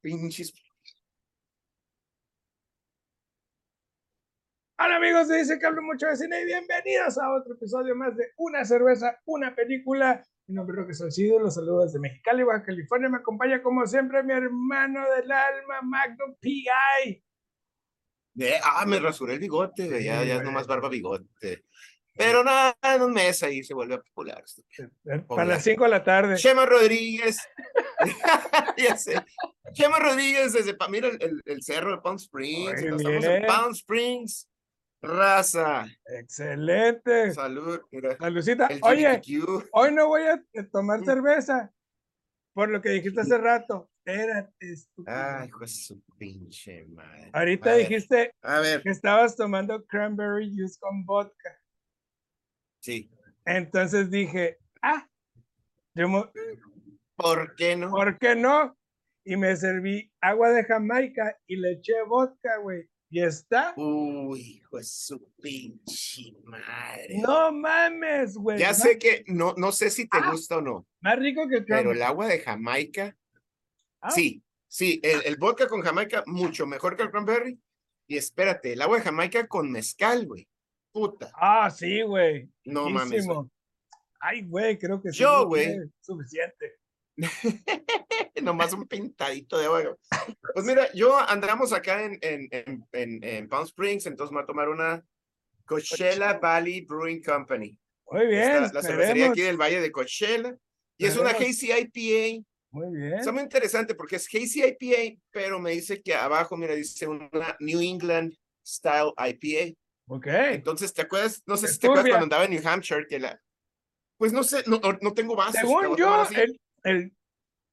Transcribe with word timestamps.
pinches. 0.00 0.52
Hola 4.78 4.96
amigos, 4.96 5.26
se 5.28 5.36
dice 5.38 5.58
que 5.58 5.66
hablo 5.66 5.82
mucho 5.82 6.06
de 6.06 6.16
cine 6.16 6.42
y 6.42 6.44
bienvenidos 6.44 7.18
a 7.18 7.32
otro 7.32 7.54
episodio 7.54 7.96
más 7.96 8.14
de 8.16 8.26
Una 8.36 8.64
cerveza, 8.64 9.18
una 9.24 9.54
película. 9.54 10.22
Mi 10.46 10.54
nombre 10.54 10.74
es 10.74 10.82
Roque 10.82 10.94
Salcido, 10.94 11.40
los 11.40 11.54
saludos 11.54 11.86
desde 11.86 11.98
Mexicali, 11.98 12.44
Baja 12.44 12.62
California. 12.62 13.08
Me 13.08 13.16
acompaña 13.16 13.62
como 13.62 13.86
siempre 13.86 14.22
mi 14.22 14.34
hermano 14.34 15.00
del 15.10 15.32
alma, 15.32 15.82
Magnum 15.82 16.36
P.I. 16.40 17.24
Eh, 18.38 18.60
ah, 18.62 18.84
me 18.86 19.00
rasuré 19.00 19.34
el 19.34 19.40
bigote, 19.40 19.88
ya, 19.88 20.22
ya 20.22 20.36
es 20.36 20.42
nomás 20.42 20.66
barba 20.66 20.88
bigote. 20.88 21.64
Pero 22.14 22.44
nada, 22.44 22.76
en 22.82 23.02
un 23.02 23.12
mes 23.12 23.42
ahí 23.42 23.64
se 23.64 23.74
vuelve 23.74 23.98
popular. 23.98 24.44
esto. 24.44 24.62
Para 25.26 25.44
las 25.44 25.64
5 25.64 25.84
de 25.84 25.90
la 25.90 26.04
tarde. 26.04 26.36
Chema 26.36 26.64
Rodríguez. 26.64 27.38
ya 28.76 28.96
sé. 28.96 29.14
Chema 29.72 29.98
Rodríguez 29.98 30.52
desde, 30.52 30.76
mira 30.90 31.08
el, 31.08 31.18
el- 31.22 31.42
el 31.44 31.62
cerro 31.62 31.92
de 31.96 32.02
Palm 32.02 32.16
Springs. 32.16 32.82
Muy 32.82 32.96
Estamos 32.96 33.04
en 33.04 33.20
bien. 33.20 33.46
Palm 33.46 33.72
Springs. 33.72 34.48
Raza. 35.02 35.86
Excelente. 36.06 37.32
Salud. 37.32 37.80
Mira. 37.90 38.16
Salucita. 38.16 38.68
Oye, 38.82 39.20
hoy 39.72 39.92
no 39.92 40.08
voy 40.08 40.22
a 40.22 40.42
tomar 40.72 41.00
Mm. 41.00 41.04
cerveza 41.04 41.72
por 42.54 42.70
lo 42.70 42.80
que 42.80 42.90
dijiste 42.90 43.20
hace 43.20 43.36
rato. 43.38 43.90
Espérate, 44.04 44.72
estúpido. 44.72 45.14
Ay, 45.16 45.48
hijo 45.48 45.58
de 45.60 45.68
su 45.68 46.00
pinche 46.16 46.86
madre. 46.86 47.30
Ahorita 47.32 47.70
A 47.70 47.74
ver, 47.74 47.88
dijiste 47.88 48.32
A 48.42 48.60
ver, 48.60 48.82
que 48.82 48.90
estabas 48.90 49.36
tomando 49.36 49.84
cranberry 49.84 50.48
juice 50.56 50.78
con 50.80 51.04
vodka. 51.04 51.60
sí. 52.80 53.10
Entonces 53.44 54.10
dije, 54.10 54.58
ah, 54.82 55.08
yo 55.94 56.08
¿Por 57.16 57.54
qué 57.56 57.76
no? 57.76 57.90
¿por 57.90 58.18
qué 58.18 58.34
no? 58.34 58.76
Y 59.24 59.36
me 59.36 59.56
serví 59.56 60.10
agua 60.20 60.50
de 60.50 60.64
Jamaica 60.64 61.36
y 61.46 61.56
le 61.56 61.72
eché 61.72 61.94
vodka, 62.06 62.58
güey. 62.58 62.88
Y 63.08 63.22
está. 63.22 63.72
Uy, 63.76 64.40
hijo 64.40 64.76
de 64.78 64.84
su 64.84 65.32
pinche 65.40 66.34
madre. 66.44 67.18
No 67.20 67.52
mames, 67.52 68.36
güey. 68.36 68.58
Ya 68.58 68.74
sé 68.74 68.98
que 68.98 69.24
no, 69.28 69.54
no 69.56 69.72
sé 69.72 69.90
si 69.90 70.08
te 70.08 70.18
Ah. 70.18 70.30
gusta 70.30 70.58
o 70.58 70.60
no, 70.60 70.86
Más 71.00 71.18
rico 71.18 71.48
que 71.48 71.56
el 71.58 71.64
pero 71.64 71.92
el 71.92 72.02
agua 72.02 72.26
de 72.26 72.40
Jamaica, 72.40 73.16
Ah. 74.00 74.10
sí, 74.10 74.42
sí, 74.68 75.00
el, 75.02 75.22
el 75.24 75.36
vodka 75.36 75.66
con 75.68 75.80
Jamaica 75.82 76.22
mucho 76.26 76.66
mejor 76.66 76.96
que 76.96 77.02
el 77.04 77.10
cranberry. 77.10 77.58
Y 78.08 78.16
espérate, 78.16 78.72
el 78.74 78.82
agua 78.82 78.98
de 78.98 79.04
Jamaica 79.04 79.46
con 79.48 79.70
mezcal, 79.70 80.26
güey. 80.26 80.46
Puta, 80.92 81.30
Ah, 81.34 81.70
sí, 81.70 82.02
güey. 82.02 82.48
no 82.64 82.88
mames. 82.88 83.10
riquísimo. 83.10 83.50
Ay, 84.20 84.42
güey, 84.42 84.78
creo 84.78 85.00
que 85.02 85.10
sí, 85.12 85.18
Yo, 85.18 85.46
güey. 85.46 85.76
Suficiente. 86.00 86.76
Nomás 88.42 88.72
un 88.72 88.86
pintadito 88.86 89.58
de 89.58 89.66
agua. 89.66 89.96
Pues 90.54 90.64
mira, 90.66 90.92
yo 90.92 91.18
andamos 91.18 91.72
acá 91.72 92.02
en, 92.04 92.18
en, 92.20 92.48
en, 92.50 92.86
en, 92.92 93.24
en 93.24 93.48
Palm 93.48 93.64
Springs, 93.64 94.06
entonces 94.06 94.30
me 94.32 94.36
voy 94.38 94.44
a 94.44 94.46
tomar 94.46 94.68
una 94.68 95.04
Coachella 95.64 96.34
Valley 96.34 96.82
Brewing 96.82 97.22
Company. 97.22 97.78
Muy 98.10 98.26
bien. 98.26 98.64
Esta- 98.64 98.72
la 98.74 98.82
cervecería 98.82 99.30
aquí 99.30 99.40
del 99.42 99.56
Valle 99.56 99.80
de 99.80 99.90
Coachella. 99.90 100.56
Y 100.98 101.06
es 101.06 101.16
una. 101.16 101.30
Hazy 101.30 101.70
IPA. 101.72 102.44
Muy 102.70 102.96
bien. 102.96 103.14
Está 103.14 103.32
muy 103.32 103.42
interesante 103.42 103.94
porque 103.94 104.16
es 104.16 104.26
Hazy 104.32 104.62
IPA, 104.64 105.20
pero 105.30 105.58
me 105.58 105.72
dice 105.72 106.00
que 106.02 106.14
abajo, 106.14 106.56
mira, 106.56 106.74
dice 106.74 107.06
una 107.06 107.56
New 107.60 107.80
England 107.80 108.34
Style 108.64 109.12
IPA. 109.16 109.76
Ok. 110.08 110.26
Entonces, 110.26 110.92
¿te 110.94 111.02
acuerdas? 111.02 111.42
No 111.46 111.56
sé 111.56 111.68
si 111.68 111.78
te 111.78 111.86
acuerdas 111.86 112.08
cuando 112.10 112.24
andaba 112.24 112.44
en 112.44 112.50
New 112.52 112.62
Hampshire, 112.68 113.06
que 113.08 113.18
la... 113.18 113.40
Pues 114.18 114.32
no 114.32 114.42
sé, 114.44 114.62
no, 114.66 114.80
no- 115.02 115.12
tengo 115.14 115.34
vasos. 115.36 115.60
Según 115.60 115.96
yo, 115.96 116.26
el, 116.34 116.60
el, 116.86 117.16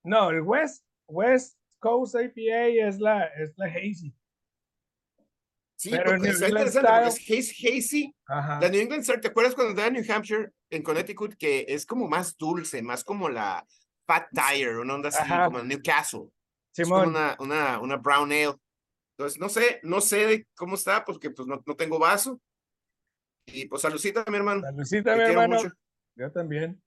no, 0.04 0.30
el 0.32 0.42
West, 0.42 0.84
West 1.08 1.58
Coast 1.80 2.16
IPA 2.16 2.88
es 2.88 3.00
la, 3.00 3.26
es 3.26 3.54
la 3.58 3.66
hazy. 3.68 4.14
Sí, 5.76 5.92
pero 5.92 6.16
en 6.16 6.22
New 6.22 6.32
está 6.32 6.48
England 6.48 6.68
interesante 6.68 7.10
porque 7.12 7.38
es 7.38 7.52
hazy. 7.52 8.16
Ajá. 8.26 8.60
La 8.62 8.70
New 8.70 8.82
England 8.82 9.04
Style, 9.04 9.20
¿te 9.20 9.28
acuerdas 9.28 9.54
cuando 9.54 9.72
andaba 9.72 9.90
en 9.90 9.96
New 9.96 10.06
Hampshire, 10.14 10.52
en 10.70 10.82
Connecticut, 10.82 11.36
que 11.36 11.66
es 11.68 11.86
como 11.86 12.08
más 12.08 12.38
dulce, 12.38 12.82
más 12.82 13.04
como 13.04 13.28
la 13.28 13.66
Fat 14.06 14.28
Tire, 14.32 14.80
una 14.80 14.96
onda 14.96 15.10
así, 15.10 15.22
Ajá. 15.22 15.46
como 15.46 15.62
Newcastle? 15.62 16.30
Es 16.76 16.88
como 16.88 17.04
una, 17.04 17.36
una, 17.40 17.80
una 17.80 17.98
brown 17.98 18.32
ale. 18.32 18.56
Entonces, 19.18 19.40
no 19.40 19.50
sé, 19.50 19.80
no 19.84 20.02
sé 20.02 20.26
de 20.26 20.48
cómo 20.56 20.76
está, 20.76 21.04
porque 21.04 21.30
pues 21.30 21.48
no, 21.48 21.62
no 21.66 21.76
tengo 21.76 22.00
vaso. 22.00 22.40
Y 23.46 23.68
pues 23.68 23.82
saludcita, 23.82 24.24
mi 24.30 24.38
hermano. 24.38 24.62
Saludcita, 24.62 25.16
mi 25.16 25.22
hermano. 25.22 25.56
mucho. 25.58 25.72
Yo 26.16 26.32
también. 26.32 26.82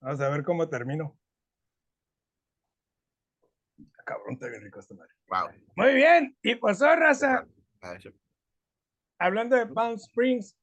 Vamos 0.00 0.20
a 0.20 0.28
ver 0.28 0.42
cómo 0.44 0.68
termino. 0.68 1.16
Ah, 3.80 4.02
Cabrón, 4.04 4.38
bien 4.38 4.62
rico 4.62 4.80
esta 4.80 4.94
madre. 4.94 5.12
Wow. 5.28 5.48
Muy 5.76 5.94
bien. 5.94 6.36
Y 6.42 6.54
pasó, 6.56 6.94
raza. 6.94 7.46
A 7.80 7.90
ver, 7.92 8.14
Hablando 9.18 9.56
de 9.56 9.66
Palm 9.66 9.94
Springs, 9.94 10.56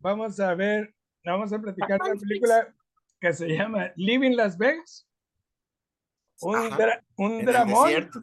vamos 0.00 0.40
a 0.40 0.54
ver, 0.54 0.92
vamos 1.24 1.52
a 1.52 1.58
platicar 1.60 2.00
de 2.00 2.10
una 2.10 2.20
película 2.20 2.74
que 3.20 3.32
se 3.32 3.46
llama 3.48 3.92
Living 3.96 4.34
Las 4.36 4.58
Vegas. 4.58 5.06
Un, 6.40 6.56
dra- 6.70 7.04
un 7.16 7.40
el 7.40 7.46
dramón 7.46 7.84
desierto. 7.86 8.22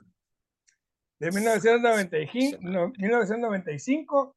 de 1.19 1.31
1995, 1.31 2.31
Pinche 2.33 2.57
no, 2.61 2.89
1995. 2.97 4.35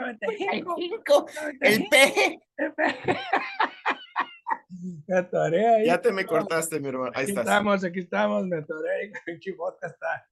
95. 0.00 1.26
El 1.60 1.88
peje. 1.88 2.40
Me 5.06 5.16
atoré. 5.16 5.84
Ya 5.86 6.00
te 6.00 6.12
me 6.12 6.24
cortaste, 6.24 6.80
mi 6.80 6.88
hermano. 6.88 7.12
Ahí 7.14 7.22
Aquí 7.22 7.30
estás. 7.32 7.44
estamos, 7.46 7.84
aquí 7.84 8.00
estamos, 8.00 8.46
me 8.46 8.56
atoré 8.58 9.12
vodka 9.56 9.86
está, 9.88 10.28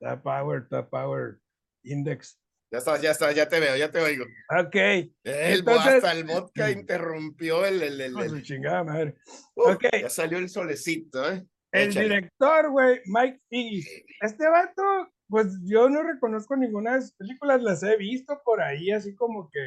está 0.00 0.22
power, 0.22 0.62
está 0.62 0.88
power 0.88 1.38
index. 1.84 2.38
Ya 2.72 2.78
está, 2.78 3.00
ya 3.00 3.10
está, 3.10 3.32
ya 3.32 3.48
te 3.48 3.58
veo, 3.58 3.76
ya 3.76 3.90
te 3.90 3.98
oigo. 4.00 4.24
Ok, 4.56 4.74
El, 4.76 5.10
Entonces- 5.24 5.94
hasta 5.94 6.12
el 6.12 6.24
vodka 6.24 6.70
interrumpió 6.70 7.64
el. 7.66 7.82
el, 7.82 8.00
el- 8.00 8.18
el- 8.18 8.42
chingada 8.42 8.84
madre. 8.84 9.16
Uh, 9.56 9.70
ok. 9.72 9.84
Ya 10.02 10.08
salió 10.10 10.38
el 10.38 10.48
solecito, 10.48 11.30
¿eh? 11.32 11.44
El 11.72 11.88
Échale. 11.88 12.04
director, 12.08 12.70
güey, 12.70 13.00
Mike 13.06 13.40
Figgy. 13.48 13.84
Este 14.20 14.48
vato, 14.48 14.82
pues 15.28 15.46
yo 15.64 15.88
no 15.88 16.02
reconozco 16.02 16.56
ninguna 16.56 16.94
de 16.96 17.02
sus 17.02 17.12
películas, 17.14 17.62
las 17.62 17.82
he 17.84 17.96
visto 17.96 18.40
por 18.44 18.60
ahí, 18.60 18.90
así 18.90 19.14
como 19.14 19.48
que 19.50 19.60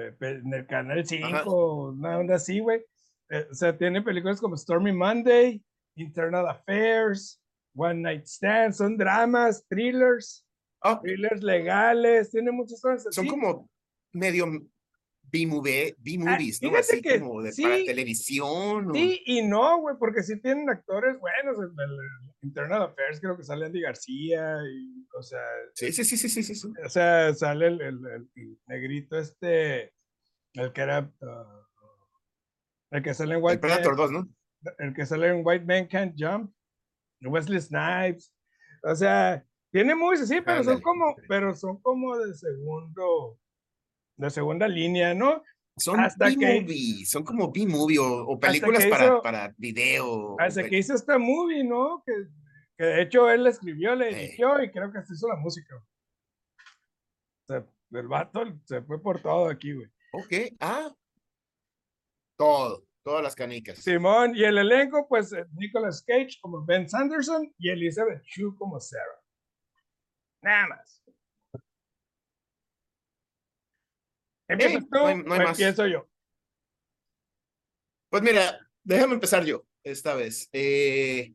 eh, 0.00 0.16
en 0.20 0.54
el 0.54 0.66
canal 0.68 1.04
5, 1.04 1.90
una 1.90 2.18
onda 2.18 2.36
así, 2.36 2.60
güey. 2.60 2.84
Eh, 3.30 3.46
o 3.50 3.54
sea, 3.54 3.76
tiene 3.76 4.02
películas 4.02 4.40
como 4.40 4.56
Stormy 4.56 4.92
Monday, 4.92 5.62
Internal 5.96 6.48
Affairs, 6.48 7.40
One 7.76 8.00
Night 8.02 8.24
Stand, 8.26 8.74
son 8.74 8.96
dramas, 8.96 9.64
thrillers, 9.68 10.44
Ah, 10.82 10.98
thrillers 11.00 11.42
legales, 11.42 12.30
tiene 12.30 12.50
muchas 12.50 12.80
cosas. 12.80 13.14
son 13.14 13.24
así. 13.24 13.28
como 13.30 13.70
medio 14.12 14.46
B-movie, 15.32 15.94
B-movies, 15.98 16.60
¿no? 16.62 16.70
Ah, 16.70 16.72
fíjate 16.82 16.92
Así 16.94 17.02
que 17.02 17.20
como 17.20 17.42
de, 17.42 17.52
sí. 17.52 17.62
para 17.62 17.76
televisión. 17.76 18.90
o- 18.90 18.94
Sí 18.94 19.22
y 19.26 19.42
no, 19.46 19.78
güey, 19.80 19.94
porque 19.98 20.22
sí 20.24 20.40
tienen 20.40 20.68
actores 20.68 21.20
buenos. 21.20 21.56
El, 21.58 21.66
el- 21.78 21.98
el 22.00 22.30
Internal 22.42 22.82
Affairs 22.82 23.20
creo 23.20 23.36
que 23.36 23.44
sale 23.44 23.66
Andy 23.66 23.80
García 23.82 24.56
y, 24.68 25.06
o 25.16 25.22
sea, 25.22 25.38
Sí, 25.74 25.92
sí, 25.92 26.02
sí, 26.04 26.16
sí, 26.16 26.28
sí, 26.30 26.42
sí, 26.54 26.68
o 26.84 26.88
sea, 26.88 27.32
sale 27.34 27.66
el, 27.68 27.80
el- 27.80 28.06
el- 28.06 28.30
el 28.34 28.58
negrito 28.66 29.18
este, 29.18 29.92
el 30.54 30.72
que 30.72 30.80
era, 30.80 31.12
ah, 31.22 31.66
el 32.90 33.02
que 33.02 33.14
sale 33.14 33.32
en 33.32 33.38
El 33.38 33.44
White 33.44 33.58
Predator 33.60 33.96
Man, 33.96 33.96
2, 33.96 34.10
¿no? 34.12 34.28
el 34.78 34.94
que 34.94 35.06
sale 35.06 35.28
en 35.28 35.42
White 35.44 35.64
Man 35.64 35.86
Can't 35.86 36.14
Jump, 36.18 36.52
Wesley 37.22 37.60
Snipes, 37.60 38.32
o 38.82 38.94
sea, 38.94 39.44
tiene 39.72 39.94
movies 39.94 40.22
así, 40.22 40.40
pero 40.40 40.64
son 40.64 40.80
como, 40.80 41.14
pero 41.28 41.54
son 41.54 41.80
como 41.80 42.16
de 42.18 42.34
segundo, 42.34 43.38
de 44.16 44.30
segunda 44.30 44.66
línea, 44.68 45.14
¿no? 45.14 45.42
Son 45.76 45.98
Hasta 46.00 46.28
que- 46.30 46.36
B-movie, 46.36 47.06
son 47.06 47.24
como 47.24 47.50
B-movie 47.52 47.98
o, 47.98 48.26
o 48.26 48.38
películas 48.40 48.84
que 48.84 48.90
para, 48.90 49.04
hizo- 49.06 49.22
para 49.22 49.54
video. 49.56 50.36
Hasta 50.38 50.64
que 50.68 50.78
hizo 50.78 50.94
esta 50.94 51.16
movie, 51.18 51.62
¿no? 51.64 52.02
Que, 52.04 52.12
que 52.76 52.84
de 52.84 53.02
hecho 53.02 53.30
él 53.30 53.44
la 53.44 53.50
escribió, 53.50 53.94
le 53.94 54.08
dirigió 54.14 54.62
y 54.62 54.70
creo 54.70 54.92
que 54.92 54.98
hasta 54.98 55.14
hizo 55.14 55.28
la 55.28 55.36
música. 55.36 55.76
O 55.76 57.46
sea, 57.46 57.66
el 57.92 58.08
vato 58.08 58.42
se 58.64 58.82
fue 58.82 59.00
por 59.00 59.20
todo 59.22 59.48
aquí, 59.48 59.72
güey. 59.72 59.86
Ok, 60.12 60.56
ah. 60.60 60.92
Todo, 62.40 62.86
todas 63.04 63.22
las 63.22 63.34
canicas. 63.34 63.76
Simón, 63.80 64.34
y 64.34 64.44
el 64.44 64.56
elenco, 64.56 65.06
pues 65.06 65.30
eh, 65.34 65.44
Nicolas 65.52 66.02
Cage 66.06 66.38
como 66.40 66.64
Ben 66.64 66.88
Sanderson 66.88 67.54
y 67.58 67.68
Elizabeth 67.68 68.22
Shue 68.24 68.56
como 68.56 68.80
Sarah. 68.80 69.20
Nada 70.42 70.68
más. 70.68 71.02
¿Empiezas 74.48 74.82
Eh, 74.82 74.86
tú 74.90 74.98
no 74.98 75.06
hay- 75.06 75.16
no 75.22 75.34
hay 75.34 75.40
o 75.40 75.42
más. 75.42 75.60
empiezo 75.60 75.86
yo? 75.86 76.08
Pues 78.10 78.22
mira, 78.22 78.58
déjame 78.84 79.14
empezar 79.14 79.44
yo 79.44 79.66
esta 79.84 80.14
vez. 80.14 80.48
Eh, 80.54 81.34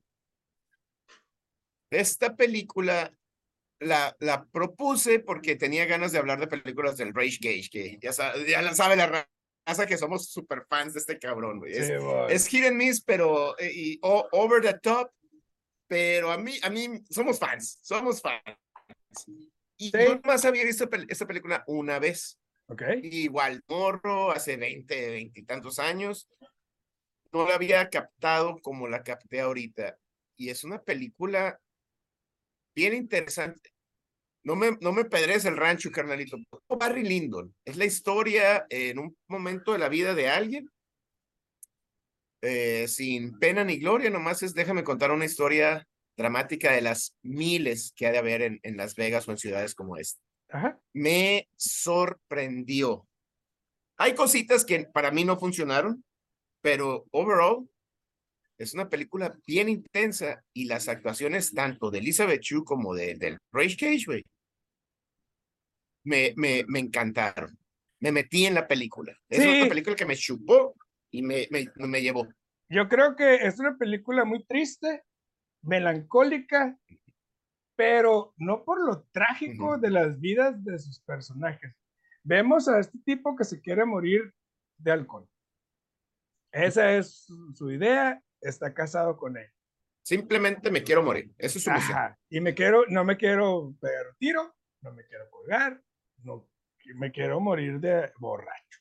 esta 1.92 2.36
película 2.36 3.14
la, 3.80 4.16
la 4.20 4.46
propuse 4.46 5.20
porque 5.20 5.56
tenía 5.56 5.86
ganas 5.86 6.12
de 6.12 6.18
hablar 6.18 6.40
de 6.40 6.48
películas 6.48 6.98
del 6.98 7.14
Rage 7.14 7.38
Gage, 7.40 7.70
que 7.72 8.00
ya, 8.02 8.12
sa- 8.12 8.34
ya 8.44 8.64
la 8.64 8.74
sabe 8.74 8.96
la 8.96 9.30
raza 9.66 9.86
que 9.86 9.98
somos 9.98 10.30
super 10.30 10.66
fans 10.70 10.94
de 10.94 11.00
este 11.00 11.20
cabrón, 11.20 11.60
güey. 11.60 11.74
Es, 11.74 11.88
Sí, 11.88 11.94
es 12.30 12.48
hit 12.48 12.66
and 12.66 12.78
miss, 12.78 13.02
pero 13.02 13.58
eh, 13.60 13.72
y, 13.74 14.00
over 14.02 14.62
the 14.62 14.78
top, 14.80 15.12
pero 15.88 16.32
a 16.32 16.38
mí, 16.38 16.58
a 16.64 16.70
mí, 16.70 17.04
somos 17.10 17.40
fans, 17.40 17.80
somos 17.82 18.22
fans. 18.22 18.44
Y 19.78 19.92
yo 19.92 20.20
más 20.24 20.46
había 20.46 20.64
visto 20.64 20.90
esta 21.08 21.26
película 21.26 21.64
una 21.68 22.00
vez. 22.00 22.40
Ok. 22.68 22.84
Igual, 23.04 23.64
morro, 23.68 24.32
hace 24.32 24.58
20, 24.58 25.10
20 25.12 25.40
y 25.40 25.44
tantos 25.44 25.80
años. 25.80 26.30
No 27.32 27.48
la 27.48 27.56
había 27.56 27.90
captado 27.90 28.60
como 28.62 28.88
la 28.88 29.04
capté 29.04 29.42
ahorita. 29.42 29.98
Y 30.38 30.50
es 30.50 30.64
una 30.64 30.82
película 30.82 31.60
bien 32.74 32.94
interesante. 32.94 33.75
No 34.46 34.56
me, 34.56 34.78
no 34.80 34.94
me 34.94 35.06
pedres 35.06 35.44
el 35.46 35.58
rancho, 35.58 35.92
carnalito. 35.92 36.38
Barry 36.70 37.04
Lyndon. 37.04 37.54
Es 37.66 37.78
la 37.78 37.86
historia 37.86 38.66
en 38.70 39.00
un 39.00 39.18
momento 39.28 39.74
de 39.74 39.80
la 39.80 39.90
vida 39.90 40.14
de 40.14 40.30
alguien. 40.30 40.70
Eh, 42.42 42.88
sin 42.88 43.40
pena 43.40 43.64
ni 43.64 43.78
gloria, 43.78 44.12
nomás 44.12 44.44
es 44.44 44.54
déjame 44.54 44.84
contar 44.84 45.12
una 45.12 45.26
historia 45.26 45.84
dramática 46.16 46.72
de 46.72 46.82
las 46.82 47.16
miles 47.24 47.92
que 47.96 48.06
ha 48.06 48.12
de 48.12 48.20
haber 48.20 48.44
en, 48.44 48.60
en 48.62 48.78
Las 48.78 48.94
Vegas 48.94 49.28
o 49.28 49.32
en 49.32 49.40
ciudades 49.40 49.74
como 49.74 49.98
esta. 49.98 50.22
Me 50.94 51.50
sorprendió. 51.58 53.08
Hay 53.98 54.14
cositas 54.14 54.64
que 54.64 54.86
para 54.86 55.10
mí 55.10 55.26
no 55.26 55.40
funcionaron, 55.40 56.04
pero 56.62 57.06
overall 57.12 57.68
es 58.60 58.74
una 58.74 58.90
película 58.90 59.36
bien 59.46 59.70
intensa 59.70 60.44
y 60.54 60.66
las 60.66 60.88
actuaciones 60.88 61.52
tanto 61.52 61.90
de 61.90 61.98
Elizabeth 61.98 62.42
Chu 62.42 62.64
como 62.64 62.94
de, 62.94 63.16
del 63.16 63.38
Ray 63.52 63.76
Cage, 63.76 64.06
me, 66.06 66.34
me, 66.38 66.64
me 66.68 66.80
encantaron. 66.80 67.58
Me 68.00 68.12
metí 68.12 68.46
en 68.46 68.54
la 68.54 68.68
película. 68.68 69.18
Es 69.28 69.40
una 69.40 69.68
película 69.68 69.96
que 69.96 70.06
me 70.06 70.16
chupó 70.16 70.76
y 71.12 71.22
me, 71.22 71.48
me, 71.50 71.68
me 71.76 72.02
llevó. 72.02 72.28
Yo 72.70 72.88
creo 72.88 73.16
que 73.16 73.36
es 73.36 73.60
una 73.60 73.78
película 73.78 74.26
muy 74.26 74.44
triste, 74.46 75.04
melancólica, 75.62 76.78
pero 77.76 78.34
no 78.38 78.64
por 78.64 78.86
lo 78.86 79.04
trágico 79.12 79.78
de 79.78 79.92
las 79.92 80.20
vidas 80.20 80.64
de 80.64 80.80
sus 80.80 81.00
personajes. 81.02 81.76
Vemos 82.24 82.68
a 82.68 82.80
este 82.80 82.98
tipo 83.06 83.36
que 83.36 83.44
se 83.44 83.62
quiere 83.62 83.86
morir 83.86 84.34
de 84.78 84.92
alcohol. 84.92 85.28
Esa 86.52 86.94
es 86.94 87.28
su 87.54 87.72
idea, 87.72 88.22
está 88.42 88.74
casado 88.74 89.18
con 89.18 89.38
él. 89.38 89.50
Simplemente 90.04 90.70
me 90.70 90.84
quiero 90.84 91.04
morir, 91.04 91.34
eso 91.38 91.58
es 91.58 91.64
su 91.64 91.72
Ajá. 91.72 92.18
Y 92.30 92.40
me 92.40 92.54
quiero, 92.54 92.86
no 92.88 93.04
me 93.04 93.18
quiero 93.18 93.76
pegar 93.82 94.08
un 94.08 94.16
tiro, 94.18 94.56
no 94.82 94.94
me 94.94 95.04
quiero 95.06 95.30
colgar, 95.30 95.82
no 96.26 96.48
me 96.96 97.12
quiero 97.12 97.40
morir 97.40 97.80
de 97.80 98.12
borracho. 98.20 98.80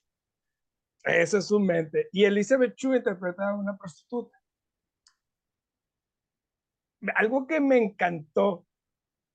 Esa 1.05 1.39
es 1.39 1.47
su 1.47 1.61
mente. 1.61 2.09
Y 2.13 2.25
Elizabeth 2.25 2.75
Chu 2.75 2.95
interpreta 2.95 3.51
a 3.51 3.55
una 3.55 3.77
prostituta 3.77 4.39
algo 7.15 7.47
que 7.47 7.61
me 7.61 7.77
encantó 7.77 8.67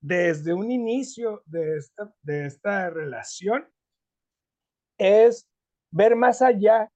desde 0.01 0.53
un 0.53 0.71
inicio 0.71 1.43
de 1.45 1.77
esta, 1.77 2.13
de 2.21 2.45
esta 2.45 2.89
relación 2.89 3.67
es 4.97 5.47
ver 5.91 6.15
más 6.15 6.41
allá 6.41 6.91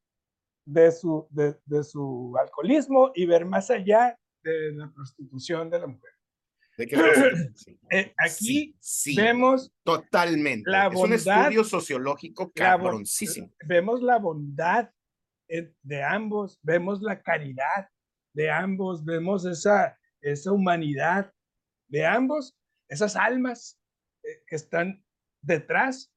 de 0.65 0.91
su, 0.91 1.27
de, 1.29 1.83
su 1.83 2.33
alcoholismo 2.39 3.11
y 3.13 3.25
ver 3.25 3.45
más 3.45 3.69
allá 3.69 4.17
de 4.43 4.71
la 4.73 4.91
prostitución 4.91 5.69
de 5.69 5.79
la 5.79 5.87
mujer. 5.87 6.11
Eh, 7.91 8.11
aquí 8.17 8.75
vemos 9.15 9.71
totalmente. 9.83 10.67
La 10.67 10.87
es 10.87 10.95
un 10.95 11.13
estudio 11.13 11.63
sociológico 11.63 12.51
cabroncísimo. 12.51 13.53
Vemos 13.67 14.01
la 14.01 14.17
bondad 14.17 14.89
de 15.47 16.03
ambos, 16.03 16.59
vemos 16.63 17.01
la 17.01 17.21
caridad 17.21 17.87
de 18.33 18.49
ambos, 18.49 19.05
vemos 19.05 19.45
esa, 19.45 19.97
esa 20.21 20.51
humanidad 20.51 21.31
de 21.87 22.05
ambos, 22.05 22.57
esas 22.89 23.15
almas 23.15 23.79
eh, 24.23 24.43
que 24.47 24.55
están 24.55 25.03
detrás 25.41 26.11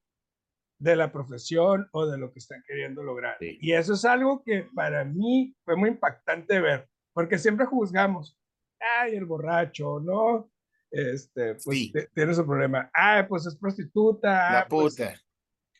de 0.79 0.95
la 0.95 1.11
profesión 1.11 1.87
o 1.91 2.05
de 2.05 2.17
lo 2.17 2.31
que 2.31 2.39
están 2.39 2.63
queriendo 2.67 3.03
lograr. 3.03 3.37
Y 3.39 3.73
eso 3.73 3.93
es 3.93 4.05
algo 4.05 4.43
que 4.43 4.67
para 4.75 5.03
mí 5.05 5.55
fue 5.63 5.75
muy 5.75 5.89
impactante 5.89 6.59
ver, 6.59 6.87
porque 7.13 7.37
siempre 7.37 7.65
juzgamos, 7.65 8.37
ay, 8.79 9.15
el 9.15 9.25
borracho, 9.25 9.99
¿no? 9.99 10.51
Este, 10.89 11.55
pues 11.55 11.91
tiene 12.13 12.33
su 12.33 12.45
problema. 12.45 12.89
Ay, 12.93 13.23
pues 13.27 13.45
es 13.45 13.57
prostituta. 13.57 14.51
La 14.51 14.67
pues 14.67 14.95
puta. 14.95 15.13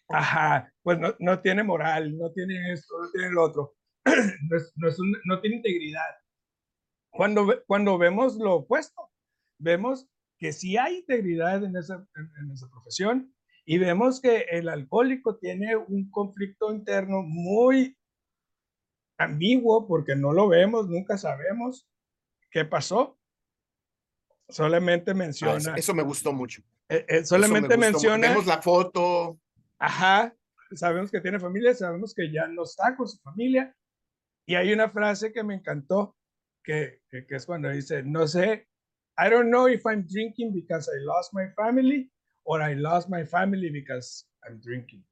ajá, 0.09 0.73
pues 0.81 0.99
no, 0.99 1.15
no, 1.19 1.39
tiene 1.41 1.63
moral, 1.63 2.17
no 2.17 2.31
tiene 2.31 2.73
esto, 2.73 2.95
no 3.01 3.11
tiene 3.11 3.31
lo 3.31 3.43
otro. 3.43 3.75
no, 4.05 4.57
es, 4.57 4.73
no, 4.75 4.87
es 4.87 4.97
no 5.25 5.39
tiene 5.41 5.57
integridad. 5.57 6.15
Cuando, 7.09 7.63
cuando 7.65 7.97
vemos 7.97 8.35
lo 8.35 8.55
opuesto, 8.55 9.09
vemos 9.57 10.07
que 10.37 10.53
sí 10.53 10.77
hay 10.77 10.97
integridad 10.97 11.63
en 11.63 11.75
esa, 11.75 12.05
en, 12.15 12.51
esa 12.51 12.69
profesión 12.69 13.33
y 13.65 13.79
vemos 13.79 14.21
que 14.21 14.45
el 14.51 14.69
alcohólico 14.69 15.37
tiene 15.37 15.75
un 15.75 16.09
conflicto 16.11 16.71
interno 16.71 17.23
muy 17.23 17.97
ambiguo 19.17 19.87
porque 19.87 20.15
no 20.15 20.31
lo 20.31 20.47
vemos, 20.47 20.87
nunca 20.87 21.17
sabemos 21.17 21.87
qué 22.49 22.65
pasó. 22.65 23.17
Solamente 24.49 25.11
ah, 25.11 25.13
menciona. 25.13 25.75
eso, 25.75 25.93
me 25.93 26.03
gustó 26.03 26.31
mucho. 26.31 26.61
Eh, 26.89 27.05
eh, 27.07 27.25
solamente 27.25 27.77
menciona. 27.77 28.29
Vemos 28.29 28.45
la 28.45 28.61
foto. 28.61 29.39
Ajá. 29.77 30.33
Sabemos 30.73 31.11
que 31.11 31.21
tiene 31.21 31.39
familia, 31.39 31.73
sabemos 31.73 32.13
que 32.13 32.31
ya 32.31 32.47
no 32.47 32.63
está 32.63 32.95
con 32.95 33.07
su 33.07 33.17
familia. 33.19 33.75
Y 34.45 34.55
hay 34.55 34.71
una 34.71 34.89
frase 34.89 35.31
que 35.31 35.43
me 35.43 35.55
encantó 35.55 36.15
que, 36.63 37.01
que, 37.09 37.25
es 37.29 37.45
cuando 37.45 37.69
dice, 37.69 38.03
no 38.03 38.27
sé, 38.27 38.67
I 39.17 39.29
don't 39.29 39.49
know 39.49 39.67
if 39.67 39.85
I'm 39.85 40.05
drinking 40.05 40.53
because 40.53 40.89
I 40.89 41.03
lost 41.03 41.33
my 41.33 41.49
family 41.55 42.11
or 42.43 42.61
I 42.61 42.75
lost 42.75 43.09
my 43.09 43.25
family 43.25 43.69
because 43.69 44.25
I'm 44.45 44.59
drinking. 44.59 45.03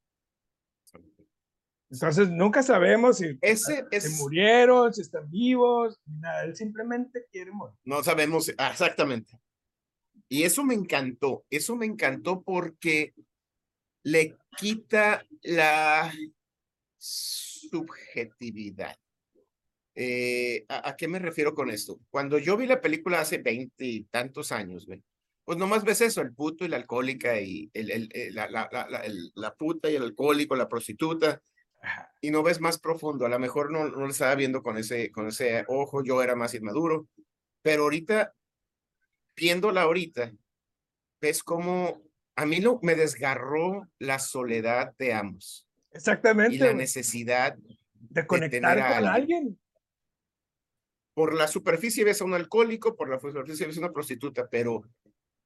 Entonces 1.90 2.30
nunca 2.30 2.64
sabemos 2.64 3.18
si, 3.18 3.38
Ese 3.42 3.86
murieron, 4.18 4.94
si 4.94 5.02
están 5.02 5.30
vivos, 5.30 6.00
nada, 6.06 6.44
él 6.46 6.56
simplemente 6.56 7.26
quiere 7.32 7.52
morir. 7.52 7.78
No 7.84 8.04
sabemos 8.04 8.52
ah, 8.58 8.72
exactamente. 8.72 9.40
Y 10.28 10.44
eso 10.44 10.64
me 10.64 10.74
encantó, 10.74 11.46
eso 11.50 11.76
me 11.76 11.86
encantó 11.86 12.42
porque 12.42 13.14
le 14.04 14.38
quita 14.58 15.24
la 15.44 16.12
subjetividad. 16.98 18.96
Eh, 19.98 20.66
¿a, 20.68 20.96
qué 20.98 21.08
me 21.08 21.20
refiero 21.20 21.54
con 21.54 21.70
esto? 21.70 22.00
Cuando 22.10 22.38
yo 22.38 22.58
vi 22.58 22.66
la 22.66 22.82
película 22.82 23.22
hace 23.22 23.38
veinte 23.38 23.86
y 23.86 24.04
tantos 24.06 24.52
años, 24.52 24.88
pues 25.46 25.58
nomás 25.58 25.84
ves 25.84 26.02
eso, 26.02 26.22
el 26.22 26.34
puto 26.34 26.66
y 26.66 26.68
la 26.68 26.78
alcohólica 26.78 27.40
y 27.40 27.70
el, 27.74 27.92
el, 27.92 28.10
eh, 28.14 28.32
la, 28.32 28.50
la, 28.50 28.68
la, 28.72 29.04
la, 29.36 29.56
puta 29.56 29.90
y 29.90 29.96
el 29.96 30.04
alcohólico, 30.04 30.56
la 30.56 30.68
prostituta, 30.68 31.42
y 32.22 32.32
no 32.32 32.44
ves 32.44 32.60
más 32.60 32.80
profundo. 32.80 33.26
A 33.26 33.30
lo 33.30 33.40
mejor 33.40 33.72
no, 33.72 33.88
no 33.88 34.02
lo 34.02 34.10
estaba 34.10 34.36
viendo 34.36 34.64
con 34.64 34.78
ese, 34.78 35.12
con 35.12 35.28
ese 35.28 35.66
ojo, 35.68 36.04
yo 36.04 36.22
era 36.22 36.36
más 36.36 36.54
inmaduro, 36.54 37.08
pero 37.62 37.84
ahorita, 37.84 38.34
viéndola 39.36 39.84
ahorita, 39.84 40.32
ves 41.22 41.44
cómo 41.44 42.02
a 42.36 42.46
mí 42.46 42.60
no, 42.60 42.80
me 42.82 42.96
desgarró 42.96 43.90
la 44.00 44.20
soledad 44.20 44.94
de 44.98 45.14
ambos. 45.14 45.68
Exactamente. 45.92 46.56
Y 46.56 46.60
la 46.60 46.74
necesidad 46.74 47.56
de 47.94 48.28
conectar 48.28 48.78
con 48.78 49.08
alguien 49.08 49.60
por 51.14 51.34
la 51.34 51.48
superficie 51.48 52.04
ves 52.04 52.22
a 52.22 52.26
un 52.26 52.34
alcohólico, 52.34 52.96
por 52.96 53.10
la 53.10 53.20
superficie 53.20 53.66
ves 53.66 53.78
a 53.78 53.80
una 53.80 53.94
prostituta, 53.94 54.48
pero, 54.50 54.84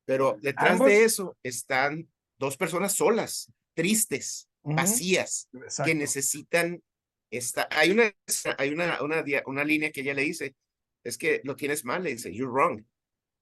pero 0.03 0.37
detrás 0.41 0.79
de 0.79 1.03
eso 1.03 1.37
están 1.43 2.09
dos 2.39 2.57
personas 2.57 2.93
solas, 2.93 3.51
tristes, 3.75 4.48
vacías, 4.75 5.49
que 5.85 5.95
necesitan 5.95 6.81
esta. 7.29 7.67
Hay 7.71 7.91
una, 7.91 8.13
hay 8.57 8.69
una, 8.69 9.01
una, 9.01 9.23
una 9.45 9.63
línea 9.63 9.91
que 9.91 10.01
ella 10.01 10.13
le 10.13 10.23
dice, 10.23 10.55
es 11.03 11.17
que 11.17 11.41
lo 11.43 11.55
tienes 11.55 11.85
mal, 11.85 12.03
le 12.03 12.11
dice, 12.11 12.33
you're 12.33 12.51
wrong. 12.51 12.83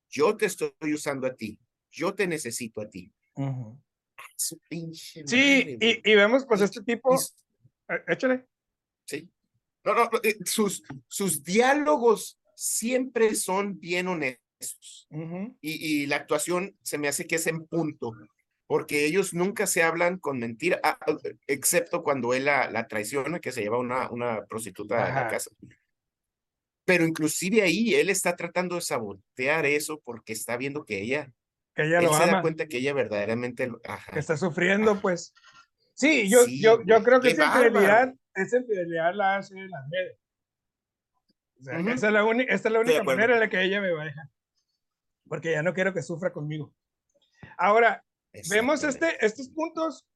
Yo 0.10 0.36
te 0.38 0.46
estoy 0.46 0.72
usando 0.93 1.27
a 1.27 1.36
ti, 1.36 1.60
yo 1.91 2.13
te 2.13 2.27
necesito 2.27 2.81
a 2.81 2.89
ti. 2.89 3.12
sí, 4.36 5.77
y, 5.79 6.12
y, 6.12 6.15
vemos 6.15 6.46
pues 6.46 6.62
este 6.62 6.81
tipo, 6.84 7.15
eh, 7.15 8.03
échale. 8.07 8.46
Sí, 9.05 9.29
no, 9.84 9.93
no, 9.93 10.10
eh, 10.24 10.38
sus, 10.46 10.84
sus 11.07 11.43
diálogos 11.43 12.39
siempre 12.55 13.36
son 13.36 13.79
bien 13.79 14.07
honestos. 14.07 15.07
y, 15.62 16.01
y, 16.01 16.05
la 16.07 16.17
actuación 16.17 16.75
se 16.81 16.98
me 16.98 17.07
hace 17.07 17.27
que 17.27 17.36
es 17.36 17.48
en 17.48 17.65
punto, 17.67 18.13
porque 18.67 19.05
ellos 19.05 19.33
nunca 19.33 19.65
se 19.65 19.81
hablan 19.81 20.17
con 20.17 20.39
mentira, 20.39 20.79
excepto 21.47 22.03
cuando 22.03 22.33
él 22.33 22.45
la, 22.45 22.69
la, 22.69 22.88
traiciona, 22.88 23.39
que 23.39 23.53
se 23.53 23.62
lleva 23.62 23.79
una, 23.79 24.12
una 24.12 24.45
prostituta 24.45 25.05
a 25.05 25.24
la 25.24 25.29
casa. 25.29 25.50
Pero 26.86 27.05
inclusive 27.05 27.62
ahí 27.62 27.95
él 27.95 28.09
está 28.09 28.36
tratando 28.36 28.75
de 28.75 28.81
sabotear 28.81 29.65
eso 29.65 30.01
porque 30.03 30.33
está 30.33 30.57
viendo 30.57 30.83
que 30.83 31.01
ella, 31.01 31.31
que 31.74 31.83
ella 31.83 32.00
él 32.00 32.05
lo 32.05 32.13
se 32.13 32.24
ama. 32.24 32.33
da 32.33 32.41
cuenta 32.41 32.67
que 32.67 32.77
ella 32.77 32.93
verdaderamente 32.93 33.71
que 34.12 34.19
está 34.19 34.36
sufriendo, 34.36 35.00
pues. 35.00 35.33
Sí, 35.93 36.29
yo, 36.29 36.45
yo, 36.45 36.83
yo 36.83 37.03
creo 37.03 37.21
que 37.21 37.29
esa 37.29 37.45
infidelidad, 37.45 38.13
esa 38.36 38.57
infidelidad 38.57 39.15
la 39.15 39.38
hace 39.38 39.55
las 39.55 39.89
redes. 39.89 40.17
O 41.59 41.63
sea, 41.63 41.79
esa 41.79 42.07
es 42.07 42.13
la, 42.13 42.43
esta 42.50 42.69
es 42.69 42.74
la 42.74 42.79
única 42.81 43.03
manera 43.03 43.33
en 43.33 43.39
la 43.39 43.50
que 43.50 43.63
ella 43.63 43.81
me 43.81 43.91
va 43.91 44.03
a 44.03 44.05
dejar. 44.05 44.29
porque 45.27 45.51
ya 45.51 45.63
no 45.63 45.74
quiero 45.74 45.93
que 45.93 46.03
sufra 46.03 46.31
conmigo. 46.31 46.74
Ahora, 47.57 48.03
vemos 48.50 48.84
este, 48.84 49.24
estos 49.25 49.50
puntos. 49.50 50.08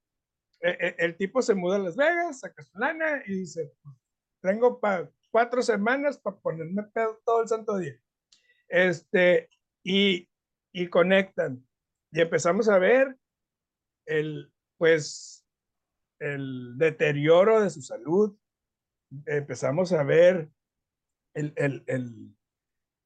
E, 0.62 0.70
e, 0.70 0.96
el, 1.00 1.18
tipo 1.18 1.42
se 1.42 1.56
muda 1.56 1.78
a 1.78 1.80
Las 1.80 1.96
Vegas, 1.96 2.40
saca 2.42 2.63
su 2.63 2.78
lana 2.78 3.24
y 3.25 3.40
dice, 3.40 3.74
tengo 4.42 4.80
para 4.80 5.10
cuatro 5.32 5.62
semanas 5.62 6.20
para 6.20 6.38
ponerme 6.38 6.84
pedo 6.84 7.20
todo 7.25 7.42
el 7.42 7.48
santo 7.48 7.78
día. 7.78 7.96
Este, 8.68 9.50
y, 9.84 10.30
y 10.72 10.88
conectan. 10.88 11.66
Y 12.12 12.22
empezamos 12.22 12.70
a 12.70 12.78
ver 12.78 13.18
el, 14.06 14.51
pues, 14.78 15.46
el 16.20 16.78
deterioro 16.78 17.62
de 17.62 17.70
su 17.70 17.82
salud. 17.82 18.38
Empezamos 19.25 19.92
a 19.94 20.04
ver 20.04 20.50
el, 21.34 21.54
el, 21.56 21.84
el, 21.88 22.36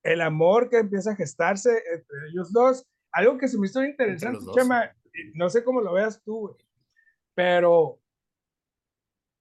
el 0.04 0.22
amor 0.22 0.70
que 0.70 0.78
empieza 0.78 1.12
a 1.12 1.16
gestarse 1.16 1.72
entre 1.92 2.18
ellos 2.30 2.52
dos. 2.52 2.86
Algo 3.12 3.38
que 3.38 3.48
se 3.48 3.58
me 3.58 3.68
hizo 3.68 3.84
interesante, 3.84 4.46
Chema, 4.54 4.94
no 5.34 5.50
sé 5.50 5.64
cómo 5.64 5.82
lo 5.82 5.94
veas 5.94 6.22
tú, 6.24 6.58
pero 7.34 8.00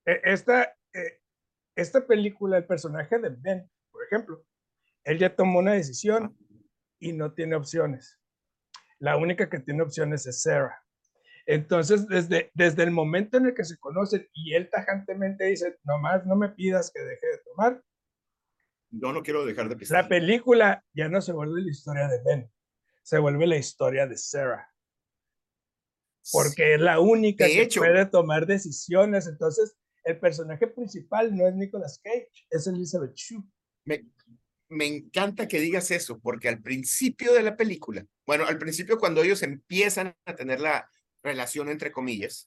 e, 0.05 0.21
esta, 0.25 0.65
e, 0.93 1.21
esta 1.75 2.07
película, 2.07 2.59
el 2.59 2.67
personaje 2.67 3.19
de 3.19 3.31
Ben, 3.31 3.71
por 3.91 4.05
ejemplo, 4.05 4.45
él 5.05 5.19
ya 5.19 5.35
tomó 5.35 5.59
una 5.59 5.73
decisión 5.73 6.37
y 6.99 7.13
no 7.13 7.33
tiene 7.33 7.57
opciones. 7.57 8.19
La 8.99 9.17
única 9.17 9.49
que 9.51 9.61
tiene 9.61 9.83
opciones 9.83 10.27
es 10.27 10.43
Sarah. 10.43 10.81
Entonces, 11.47 12.09
desde, 12.09 12.51
desde 12.55 12.85
el 12.85 12.91
momento 12.91 13.37
en 13.37 13.47
el 13.47 13.55
que 13.55 13.65
se 13.65 13.79
conocen 13.79 14.27
y 14.33 14.55
él 14.55 14.71
tajantemente 14.71 15.45
dice, 15.45 15.79
nomás 15.85 16.25
no 16.25 16.37
me 16.37 16.49
pidas 16.49 16.91
que 16.91 17.01
deje 17.03 17.27
de 17.27 17.39
tomar. 17.45 17.83
Yo 18.91 19.13
no 19.13 19.23
quiero 19.23 19.45
dejar 19.45 19.69
de 19.69 19.77
pisar. 19.77 20.05
La 20.05 20.09
película 20.09 20.83
ya 20.95 21.09
no 21.09 21.21
se 21.21 21.33
vuelve 21.33 21.61
la 21.61 21.71
historia 21.71 22.09
de 22.09 22.23
Ben, 22.25 22.51
se 23.03 23.19
vuelve 23.19 23.47
la 23.47 23.57
historia 23.57 24.07
de 24.07 24.17
Sarah. 24.17 24.74
Porque 26.33 26.75
es 26.75 26.81
la 26.81 27.01
única 27.01 27.47
que 27.47 27.69
puede 27.77 28.07
tomar 28.07 28.47
decisiones. 28.47 29.27
Entonces, 29.27 29.77
el 30.05 30.19
personaje 30.19 30.67
principal 30.67 31.37
no 31.37 31.47
es 31.47 31.55
Nicolas 31.55 32.01
Cage, 32.03 32.47
es 32.51 32.67
Elizabeth 32.67 33.15
Shue. 33.15 33.43
Me, 33.85 34.07
me 34.69 34.87
encanta 34.87 35.49
que 35.49 35.61
digas 35.61 35.91
eso, 35.91 36.19
porque 36.21 36.49
al 36.49 36.63
principio 36.63 37.33
de 37.33 37.43
la 37.43 37.57
película, 37.57 38.07
bueno, 38.27 38.47
al 38.47 38.59
principio 38.59 38.99
cuando 38.99 39.23
ellos 39.23 39.43
empiezan 39.43 40.17
a 40.25 40.35
tener 40.35 40.61
la, 40.61 40.91
relación 41.25 41.71
entre 41.71 41.91
comillas, 41.91 42.47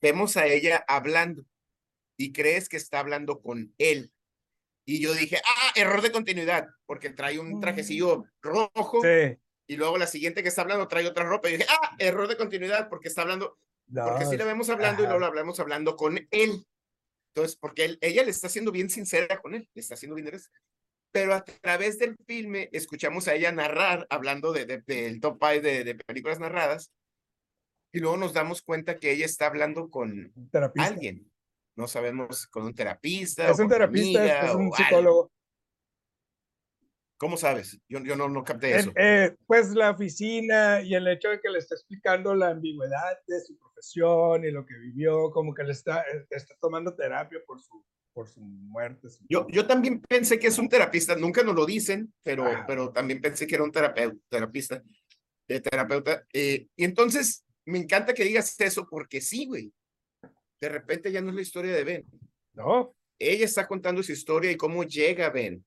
vemos 0.00 0.36
a 0.36 0.46
ella 0.46 0.84
hablando 0.88 1.44
y 2.16 2.32
crees 2.32 2.68
que 2.68 2.78
está 2.78 2.98
hablando 2.98 3.40
con 3.40 3.72
él. 3.78 4.12
Y 4.86 5.00
yo 5.00 5.14
dije, 5.14 5.36
ah, 5.36 5.72
error 5.76 6.02
de 6.02 6.10
continuidad, 6.10 6.66
porque 6.86 7.10
trae 7.10 7.38
un 7.38 7.60
trajecillo 7.60 8.24
rojo. 8.42 9.00
Y 9.70 9.76
luego 9.76 9.98
la 9.98 10.08
siguiente 10.08 10.42
que 10.42 10.48
está 10.48 10.62
hablando 10.62 10.88
trae 10.88 11.06
otra 11.06 11.22
ropa. 11.22 11.48
Y 11.48 11.52
dije, 11.52 11.66
ah, 11.70 11.94
error 12.00 12.26
de 12.26 12.36
continuidad, 12.36 12.88
porque 12.88 13.06
está 13.06 13.22
hablando. 13.22 13.56
porque 13.88 14.26
sí 14.26 14.36
la 14.36 14.44
vemos 14.44 14.68
hablando 14.68 15.04
y 15.04 15.06
luego 15.06 15.20
la 15.20 15.28
hablamos 15.28 15.60
hablando 15.60 15.94
con 15.94 16.18
él. 16.32 16.66
Entonces, 17.32 17.56
porque 17.56 17.84
él, 17.84 17.98
ella 18.00 18.24
le 18.24 18.32
está 18.32 18.48
siendo 18.48 18.72
bien 18.72 18.90
sincera 18.90 19.40
con 19.40 19.54
él, 19.54 19.68
le 19.72 19.80
está 19.80 19.94
haciendo 19.94 20.16
bien 20.16 20.28
Pero 21.12 21.34
a 21.34 21.44
través 21.44 22.00
del 22.00 22.16
filme 22.26 22.68
escuchamos 22.72 23.28
a 23.28 23.34
ella 23.34 23.52
narrar, 23.52 24.08
hablando 24.10 24.52
de, 24.52 24.82
del 24.84 25.20
top 25.20 25.38
5 25.40 25.62
de, 25.62 25.84
de 25.84 25.94
películas 25.94 26.40
narradas, 26.40 26.90
y 27.92 28.00
luego 28.00 28.16
nos 28.16 28.32
damos 28.32 28.62
cuenta 28.62 28.98
que 28.98 29.12
ella 29.12 29.26
está 29.26 29.46
hablando 29.46 29.88
con 29.88 30.32
alguien. 30.78 31.30
No 31.76 31.86
sabemos, 31.86 32.48
con 32.48 32.64
un 32.64 32.74
terapista. 32.74 33.48
Es 33.48 33.60
un 33.60 33.68
terapista, 33.68 34.46
es 34.46 34.54
un 34.56 34.72
psicólogo. 34.72 35.30
¿Cómo 37.20 37.36
sabes? 37.36 37.78
Yo, 37.86 38.02
yo 38.02 38.16
no, 38.16 38.30
no 38.30 38.42
capté 38.42 38.78
eso. 38.78 38.92
Eh, 38.96 39.36
pues 39.46 39.74
la 39.74 39.90
oficina 39.90 40.80
y 40.80 40.94
el 40.94 41.06
hecho 41.06 41.28
de 41.28 41.38
que 41.38 41.50
le 41.50 41.58
está 41.58 41.74
explicando 41.74 42.34
la 42.34 42.48
ambigüedad 42.48 43.18
de 43.26 43.40
su 43.42 43.58
profesión 43.58 44.42
y 44.42 44.50
lo 44.50 44.64
que 44.64 44.74
vivió, 44.78 45.30
como 45.30 45.52
que 45.52 45.62
le 45.62 45.72
está, 45.72 46.00
eh, 46.00 46.26
está 46.30 46.54
tomando 46.58 46.94
terapia 46.94 47.38
por 47.46 47.60
su, 47.60 47.84
por 48.14 48.26
su 48.26 48.40
muerte. 48.40 49.08
Yo, 49.28 49.46
yo 49.50 49.66
también 49.66 50.00
pensé 50.00 50.38
que 50.38 50.46
es 50.46 50.58
un 50.58 50.70
terapista, 50.70 51.14
nunca 51.14 51.42
nos 51.42 51.54
lo 51.54 51.66
dicen, 51.66 52.10
pero, 52.22 52.46
pero 52.66 52.90
también 52.90 53.20
pensé 53.20 53.46
que 53.46 53.56
era 53.56 53.64
un 53.64 53.72
terapeuta, 53.72 54.18
terapista, 54.30 54.82
de 55.46 55.60
terapeuta. 55.60 56.24
Eh, 56.32 56.68
y 56.74 56.84
entonces 56.84 57.44
me 57.66 57.76
encanta 57.76 58.14
que 58.14 58.24
digas 58.24 58.58
eso 58.58 58.88
porque 58.88 59.20
sí, 59.20 59.44
güey. 59.44 59.70
De 60.58 60.70
repente 60.70 61.12
ya 61.12 61.20
no 61.20 61.28
es 61.28 61.34
la 61.34 61.42
historia 61.42 61.74
de 61.74 61.84
Ben. 61.84 62.06
No. 62.54 62.94
Ella 63.18 63.44
está 63.44 63.68
contando 63.68 64.02
su 64.02 64.12
historia 64.12 64.50
y 64.50 64.56
cómo 64.56 64.84
llega 64.84 65.28
Ben. 65.28 65.62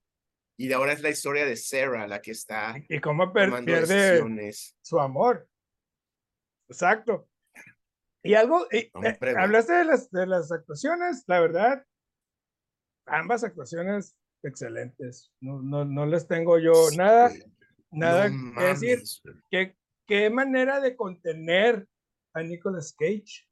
Y 0.58 0.72
ahora 0.72 0.94
es 0.94 1.02
la 1.02 1.10
historia 1.10 1.46
de 1.46 1.56
Sarah 1.56 2.08
la 2.08 2.22
que 2.22 2.32
está. 2.32 2.76
Y 2.88 3.00
cómo 3.00 3.32
pierde 3.34 4.54
su 4.82 5.00
amor. 5.00 5.48
Exacto. 6.70 7.28
Y 8.24 8.36
algo, 8.36 8.68
eh, 8.72 8.90
hablaste 9.38 9.74
de 9.74 9.86
las, 9.86 10.10
de 10.10 10.26
las 10.26 10.52
actuaciones, 10.52 11.24
la 11.28 11.42
verdad, 11.42 11.86
ambas 13.06 13.44
actuaciones 13.44 14.16
excelentes. 14.44 15.32
No, 15.42 15.62
no, 15.62 15.84
no 15.84 16.06
les 16.06 16.28
tengo 16.28 16.58
yo 16.58 16.72
nada, 16.96 17.32
nada 17.92 18.30
que 18.30 18.64
decir. 18.64 19.02
¿Qué, 19.50 19.76
qué 20.08 20.30
manera 20.30 20.80
de 20.80 20.96
contener 20.96 21.86
a 22.34 22.44
Nicolas 22.44 22.96
Cage 22.98 23.48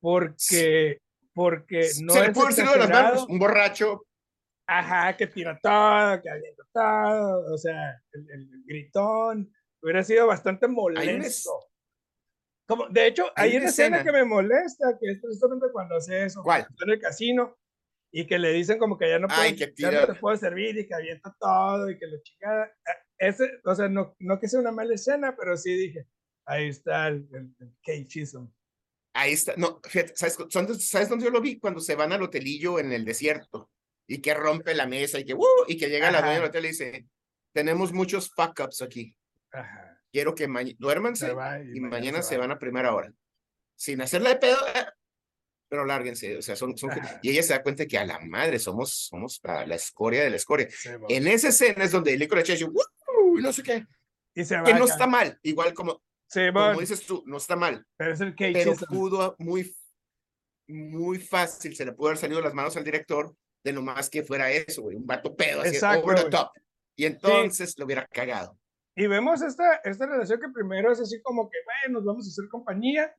porque 0.00 1.00
porque 1.32 1.88
no 2.02 2.12
se 2.12 2.20
le 2.20 2.32
puede 2.32 2.48
decir 2.48 2.68
de 2.68 2.78
las 2.78 2.90
manos 2.90 3.26
un 3.28 3.38
borracho 3.38 4.06
ajá 4.66 5.16
que 5.16 5.26
tira 5.26 5.58
todo 5.62 6.22
que 6.22 6.30
avienta 6.30 6.62
todo 6.72 7.52
o 7.52 7.58
sea 7.58 8.00
el, 8.12 8.48
gritón 8.64 9.52
hubiera 9.82 10.02
sido 10.02 10.26
bastante 10.26 10.66
molesto 10.68 11.50
como 12.66 12.88
de 12.88 13.06
hecho 13.06 13.26
hay, 13.36 13.56
una 13.56 13.66
escena. 13.66 14.02
que 14.02 14.12
me 14.12 14.24
molesta 14.24 14.96
que 15.00 15.10
es 15.10 15.20
precisamente 15.20 15.66
cuando 15.72 15.96
hace 15.96 16.24
eso 16.24 16.42
¿Cuál? 16.42 16.66
en 16.82 16.90
el 16.90 16.98
casino 16.98 17.56
y 18.10 18.26
que 18.26 18.38
le 18.38 18.52
dicen 18.52 18.78
como 18.78 18.96
que 18.96 19.10
ya 19.10 19.18
no, 19.18 19.28
puede, 19.28 19.56
ya 19.76 19.90
no 19.90 20.06
te 20.06 20.20
puede 20.20 20.38
servir 20.38 20.78
y 20.78 20.86
que 20.86 20.94
avienta 20.94 21.34
todo 21.38 21.90
y 21.90 21.98
que 21.98 22.06
lo 22.06 22.16
chingada 22.22 22.72
ese 23.18 23.50
o 23.64 23.74
sea 23.74 23.88
no, 23.88 24.14
no 24.18 24.40
que 24.40 24.48
sea 24.48 24.60
una 24.60 24.72
mala 24.72 24.94
escena 24.94 25.36
pero 25.36 25.56
sí 25.56 25.74
dije 25.74 26.06
Ahí 26.46 26.68
está 26.68 27.08
el, 27.08 27.28
el, 27.86 28.08
Chisholm. 28.08 28.52
Ahí 29.14 29.32
está. 29.32 29.54
No, 29.56 29.80
¿sabes, 30.14 30.36
¿sabes 30.80 31.08
dónde 31.08 31.24
yo 31.24 31.30
lo 31.30 31.40
vi? 31.40 31.58
Cuando 31.58 31.80
se 31.80 31.94
van 31.94 32.12
al 32.12 32.22
hotelillo 32.22 32.78
en 32.78 32.92
el 32.92 33.04
desierto 33.04 33.70
y 34.06 34.20
que 34.20 34.34
rompe 34.34 34.74
la 34.74 34.86
mesa 34.86 35.18
y 35.18 35.24
que, 35.24 35.34
uh, 35.34 35.64
y 35.66 35.76
que 35.76 35.88
llega 35.88 36.10
la 36.10 36.20
dueña 36.20 36.34
del 36.34 36.48
hotel 36.48 36.66
y 36.66 36.68
dice, 36.68 37.06
tenemos 37.52 37.92
muchos 37.92 38.30
fuck 38.30 38.60
ups 38.64 38.82
aquí. 38.82 39.14
Ajá. 39.52 40.00
Quiero 40.12 40.34
que 40.34 40.46
duérmanse 40.78 41.34
y, 41.72 41.80
mañana, 41.80 42.22
se, 42.22 42.36
van 42.36 42.52
a 42.52 42.58
primera 42.58 42.94
hora. 42.94 43.12
Sin 43.74 44.00
hacerla 44.00 44.28
de 44.30 44.36
pedo, 44.36 44.58
eh, 44.74 44.86
pero 45.68 45.84
lárguense. 45.84 46.36
O 46.36 46.42
sea, 46.42 46.54
son, 46.54 46.76
son 46.78 46.90
y 47.20 47.30
ella 47.30 47.42
se 47.42 47.52
da 47.52 47.62
cuenta 47.62 47.86
que 47.86 47.98
a 47.98 48.04
la 48.04 48.20
madre 48.20 48.60
somos, 48.60 48.92
somos 48.92 49.40
la 49.42 49.74
escoria 49.74 50.22
de 50.22 50.30
la 50.30 50.36
escoria. 50.36 50.68
en 51.08 51.26
esa 51.26 51.48
escena 51.48 51.82
es 51.82 51.90
donde 51.90 52.12
el 52.12 52.20
le 52.20 52.40
echa 52.40 52.54
uh, 52.64 53.38
no 53.40 53.52
sé 53.52 53.62
qué. 53.64 53.86
Y 54.34 54.44
se 54.44 54.62
que 54.62 54.74
no 54.74 54.84
está 54.84 55.08
mal. 55.08 55.36
Igual 55.42 55.74
como 55.74 56.00
como 56.52 56.80
dices 56.80 57.06
tú, 57.06 57.22
no 57.26 57.36
está 57.36 57.56
mal. 57.56 57.86
Pero 57.96 58.12
es 58.12 58.20
el 58.20 58.34
Pero 58.34 58.74
pudo 58.88 59.36
muy, 59.38 59.74
muy 60.66 61.18
fácil, 61.18 61.76
se 61.76 61.84
le 61.84 61.92
pudo 61.92 62.08
haber 62.08 62.18
salido 62.18 62.40
las 62.40 62.54
manos 62.54 62.76
al 62.76 62.84
director 62.84 63.34
de 63.64 63.72
lo 63.72 63.82
más 63.82 64.10
que 64.10 64.22
fuera 64.22 64.50
eso, 64.50 64.82
güey, 64.82 64.96
un 64.96 65.06
vato 65.06 65.34
pedo, 65.34 65.62
así, 65.62 65.78
over 65.84 66.22
the 66.22 66.30
top. 66.30 66.50
Y 66.94 67.06
entonces 67.06 67.76
lo 67.78 67.86
hubiera 67.86 68.06
cagado. 68.06 68.56
Y 68.94 69.06
vemos 69.08 69.42
esta, 69.42 69.76
esta 69.82 70.06
relación 70.06 70.40
que 70.40 70.48
primero 70.50 70.92
es 70.92 71.00
así 71.00 71.20
como 71.22 71.50
que, 71.50 71.58
bueno, 71.64 71.98
nos 71.98 72.04
vamos 72.04 72.26
a 72.26 72.30
hacer 72.30 72.48
compañía. 72.48 73.12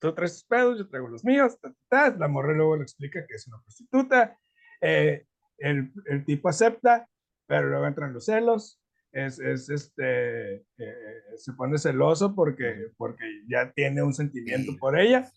Tú 0.00 0.14
traes 0.14 0.34
tus 0.34 0.44
pedos, 0.44 0.78
yo 0.78 0.88
traigo 0.88 1.08
los 1.08 1.24
míos. 1.24 1.56
La 1.90 2.28
morra 2.28 2.52
luego 2.52 2.76
le 2.76 2.82
explica 2.82 3.24
que 3.26 3.34
es 3.34 3.46
una 3.46 3.62
prostituta. 3.62 4.38
Eh, 4.82 5.24
el, 5.56 5.90
el 6.06 6.24
tipo 6.26 6.48
acepta, 6.48 7.08
pero 7.46 7.68
luego 7.68 7.86
entran 7.86 8.12
los 8.12 8.26
celos 8.26 8.78
es, 9.12 9.38
es 9.38 9.70
este, 9.70 10.54
eh, 10.56 11.22
se 11.36 11.52
pone 11.54 11.78
celoso 11.78 12.34
porque, 12.34 12.90
porque 12.96 13.24
ya 13.48 13.70
tiene 13.72 14.02
un 14.02 14.14
sentimiento 14.14 14.72
por 14.78 14.98
ella. 14.98 15.30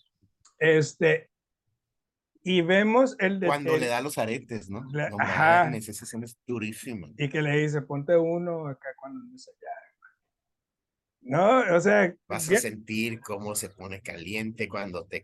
Este, 0.57 1.29
y 2.43 2.61
vemos 2.61 3.15
el 3.19 3.39
de 3.39 3.47
Cuando 3.47 3.77
le 3.77 3.87
da 3.87 4.01
los 4.01 4.17
aretes, 4.17 4.69
¿no? 4.69 4.87
ajá. 5.19 5.69
Esa 5.75 5.91
escena 5.91 6.25
es 6.25 6.37
durísima. 6.45 7.09
Y 7.17 7.29
que 7.29 7.41
le 7.41 7.61
dice, 7.61 7.81
ponte 7.81 8.17
uno 8.17 8.67
acá 8.67 8.89
cuando 8.97 9.19
no 9.23 9.35
allá. 9.35 9.71
No, 11.21 11.75
o 11.75 11.79
sea. 11.79 12.15
Vas 12.27 12.49
a 12.49 12.57
sentir 12.57 13.19
cómo 13.19 13.55
se 13.55 13.69
pone 13.69 14.01
caliente 14.01 14.67
cuando 14.67 15.05
te. 15.05 15.23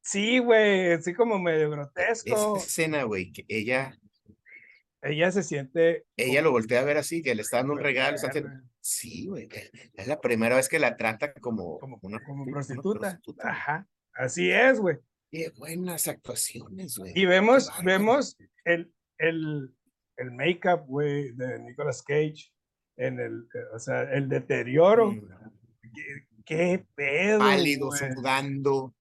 Sí, 0.00 0.38
güey, 0.38 0.92
así 0.92 1.14
como 1.14 1.38
medio 1.38 1.70
grotesco. 1.70 2.56
Esa 2.56 2.66
escena, 2.66 3.04
güey, 3.04 3.32
que 3.32 3.44
ella 3.48 3.96
ella 5.02 5.32
se 5.32 5.42
siente. 5.42 6.06
Ella 6.16 6.42
lo 6.42 6.52
voltea 6.52 6.80
a 6.80 6.84
ver 6.84 6.96
así, 6.96 7.22
que 7.22 7.34
le 7.34 7.42
está 7.42 7.58
dando 7.58 7.72
un 7.72 7.80
regalo. 7.80 8.16
Sí, 8.80 9.26
güey. 9.26 9.48
Es 9.94 10.06
la 10.06 10.20
primera 10.20 10.56
vez 10.56 10.68
que 10.68 10.78
la 10.78 10.96
trata 10.96 11.32
como, 11.34 11.78
como, 11.78 11.98
una, 12.02 12.20
prostituta. 12.50 13.20
Ajá. 13.42 13.86
Así 14.12 14.50
es, 14.50 14.78
güey. 14.78 14.98
Qué 15.32 15.50
buenas 15.56 16.08
actuaciones, 16.08 16.98
güey. 16.98 17.14
Y 17.14 17.24
vemos, 17.24 17.70
vemos 17.82 18.36
el, 18.66 18.92
el, 19.16 19.74
el 20.18 20.30
make-up, 20.30 20.84
güey, 20.86 21.32
de 21.32 21.58
Nicolas 21.58 22.02
Cage, 22.02 22.52
en 22.98 23.18
el, 23.18 23.48
o 23.72 23.78
sea, 23.78 24.02
el 24.12 24.28
deterioro. 24.28 25.14
¿Qué, 26.44 26.84
pedo? 26.94 27.38
Pálido, 27.38 27.90
sudando. 27.92 28.94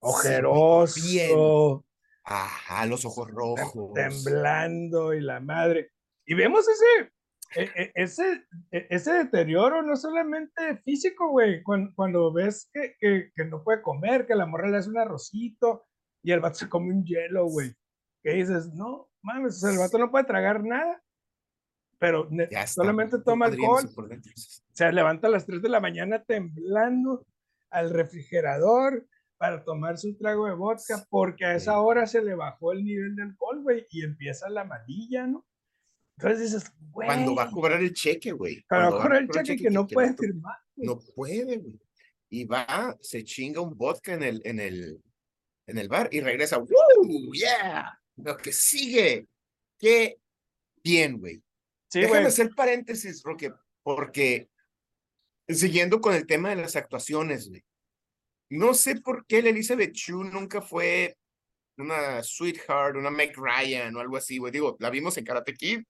Ojeroso. 0.00 1.86
Ajá, 2.24 2.84
los 2.84 3.06
ojos 3.06 3.30
rojos. 3.30 3.94
Temblando 3.94 5.14
y 5.14 5.22
la 5.22 5.40
madre. 5.40 5.92
Y 6.26 6.34
vemos 6.34 6.66
ese, 6.68 7.10
e, 7.56 7.62
e, 7.62 7.92
ese, 7.94 8.44
e, 8.70 8.86
ese 8.90 9.12
deterioro 9.12 9.82
no 9.82 9.96
solamente 9.96 10.76
físico, 10.84 11.30
güey, 11.30 11.62
cuando, 11.62 11.92
cuando 11.94 12.32
ves 12.32 12.70
que, 12.72 12.96
que, 12.98 13.32
que, 13.34 13.44
no 13.44 13.62
puede 13.62 13.82
comer, 13.82 14.26
que 14.26 14.34
la 14.34 14.46
morra 14.46 14.68
le 14.68 14.78
hace 14.78 14.90
un 14.90 14.98
arrocito 14.98 15.86
y 16.22 16.32
el 16.32 16.40
vato 16.40 16.56
se 16.56 16.68
come 16.68 16.94
un 16.94 17.04
hielo, 17.04 17.46
güey. 17.46 17.74
Que 18.22 18.34
dices, 18.34 18.72
no, 18.74 19.08
mames, 19.22 19.62
el 19.64 19.78
vato 19.78 19.98
no 19.98 20.10
puede 20.10 20.24
tragar 20.24 20.62
nada, 20.62 21.02
pero 21.98 22.28
solamente 22.66 23.18
toma 23.20 23.46
alcohol. 23.46 23.88
Se 24.72 24.92
levanta 24.92 25.26
a 25.26 25.30
las 25.30 25.46
3 25.46 25.60
de 25.60 25.68
la 25.68 25.80
mañana 25.80 26.22
temblando 26.22 27.26
al 27.70 27.90
refrigerador 27.90 29.06
para 29.36 29.64
tomarse 29.64 30.08
un 30.08 30.18
trago 30.18 30.46
de 30.46 30.54
vodka, 30.54 31.04
porque 31.08 31.46
a 31.46 31.54
esa 31.54 31.80
hora 31.80 32.06
se 32.06 32.22
le 32.22 32.34
bajó 32.34 32.72
el 32.72 32.84
nivel 32.84 33.16
de 33.16 33.22
alcohol, 33.22 33.62
güey, 33.62 33.86
y 33.90 34.04
empieza 34.04 34.50
la 34.50 34.62
amarilla, 34.62 35.26
¿no? 35.26 35.46
Entonces 36.22 36.52
dices, 36.52 36.72
güey. 36.92 37.06
Cuando 37.06 37.34
va 37.34 37.44
a 37.44 37.50
cobrar 37.50 37.80
el 37.80 37.94
cheque, 37.94 38.32
güey. 38.32 38.62
Cuando 38.68 38.90
va 38.90 38.98
a 38.98 39.02
cobrar 39.02 39.22
el 39.22 39.28
cheque, 39.30 39.56
que, 39.56 39.70
no 39.70 39.86
puede 39.86 40.14
firmar. 40.14 40.58
No 40.76 41.00
puede, 41.14 41.56
güey. 41.56 41.80
Y 42.28 42.44
va, 42.44 42.96
se 43.00 43.24
chinga 43.24 43.60
un 43.60 43.76
vodka 43.76 44.12
en 44.12 44.22
el, 44.22 44.42
en 44.44 44.60
el, 44.60 45.02
en 45.66 45.78
el 45.78 45.88
bar 45.88 46.08
y 46.12 46.20
regresa, 46.20 46.58
¡Woo! 46.58 47.32
¡Yeah! 47.32 47.98
Lo 48.16 48.36
que 48.36 48.52
sigue. 48.52 49.26
Qué 49.78 50.18
bien, 50.84 51.18
güey. 51.18 51.42
Sí, 51.88 52.00
Déjame 52.00 52.26
hacer 52.26 52.50
paréntesis, 52.54 53.22
Roque, 53.24 53.52
porque 53.82 54.48
siguiendo 55.48 56.00
con 56.00 56.14
el 56.14 56.26
tema 56.26 56.50
de 56.50 56.56
las 56.56 56.76
actuaciones, 56.76 57.48
güey. 57.48 57.64
No 58.50 58.74
sé 58.74 59.00
por 59.00 59.26
qué 59.26 59.42
la 59.42 59.48
Elizabeth 59.48 59.92
Chu 59.92 60.22
nunca 60.22 60.60
fue 60.60 61.16
una 61.78 62.22
sweetheart, 62.22 62.96
una 62.96 63.10
Meg 63.10 63.32
Ryan 63.36 63.96
o 63.96 64.00
algo 64.00 64.18
así, 64.18 64.36
güey. 64.38 64.52
Digo, 64.52 64.76
la 64.80 64.90
vimos 64.90 65.16
en 65.16 65.24
Karate 65.24 65.54
Kid 65.54 65.82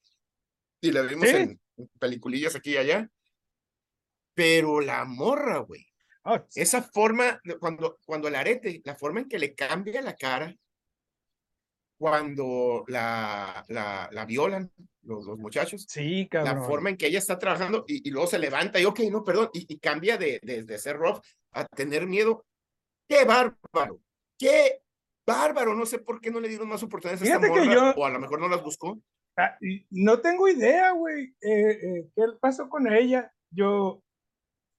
y 0.81 0.93
la 0.93 1.03
vimos 1.03 1.29
en 1.29 1.61
peliculillas 1.99 2.55
aquí 2.57 2.73
y 2.73 2.77
allá. 2.77 3.11
Pero 4.35 4.81
la 4.81 5.05
morra, 5.05 5.59
güey. 5.59 5.87
Ah, 6.25 6.45
esa 6.55 6.83
forma, 6.83 7.41
cuando, 7.59 7.99
cuando 8.05 8.29
el 8.29 8.35
arete, 8.35 8.83
la 8.85 8.95
forma 8.95 9.21
en 9.21 9.29
que 9.29 9.39
le 9.39 9.55
cambia 9.55 10.03
la 10.03 10.15
cara, 10.15 10.55
cuando 11.99 12.85
la, 12.89 13.65
la, 13.69 14.09
la 14.11 14.25
violan 14.25 14.71
los, 15.03 15.25
los, 15.25 15.39
muchachos. 15.39 15.87
Sí, 15.89 16.29
cabrón. 16.31 16.61
La 16.61 16.67
forma 16.67 16.91
en 16.91 16.97
que 16.97 17.07
ella 17.07 17.19
está 17.19 17.39
trabajando 17.39 17.85
y, 17.87 18.07
y 18.09 18.11
luego 18.11 18.27
se 18.27 18.39
levanta 18.39 18.81
y, 18.81 18.85
ok, 18.85 19.01
no, 19.11 19.25
perdón, 19.25 19.51
y, 19.53 19.67
y 19.73 19.79
cambia 19.79 20.17
de, 20.17 20.41
de, 20.43 20.63
de, 20.63 20.79
ser 20.79 20.97
rough 20.97 21.21
a 21.53 21.67
tener 21.67 22.07
miedo. 22.07 22.45
¡Qué 23.09 23.25
bárbaro! 23.25 24.01
¡Qué 24.39 24.83
bárbaro! 25.27 25.75
No 25.75 25.85
sé 25.85 25.99
por 25.99 26.21
qué 26.21 26.31
no 26.31 26.41
le 26.41 26.49
dieron 26.49 26.69
más 26.69 26.83
oportunidades 26.83 27.23
a 27.23 27.35
esta 27.35 27.49
morra, 27.49 27.95
o 27.97 28.05
a 28.05 28.11
lo 28.11 28.21
mejor 28.21 28.41
no 28.41 28.49
las 28.49 28.63
buscó. 28.63 28.99
Ah, 29.37 29.57
no 29.91 30.21
tengo 30.21 30.49
idea, 30.49 30.93
güey, 30.93 31.35
eh, 31.41 31.71
eh, 31.83 32.11
qué 32.15 32.25
pasó 32.41 32.69
con 32.69 32.93
ella. 32.93 33.33
Yo, 33.51 34.03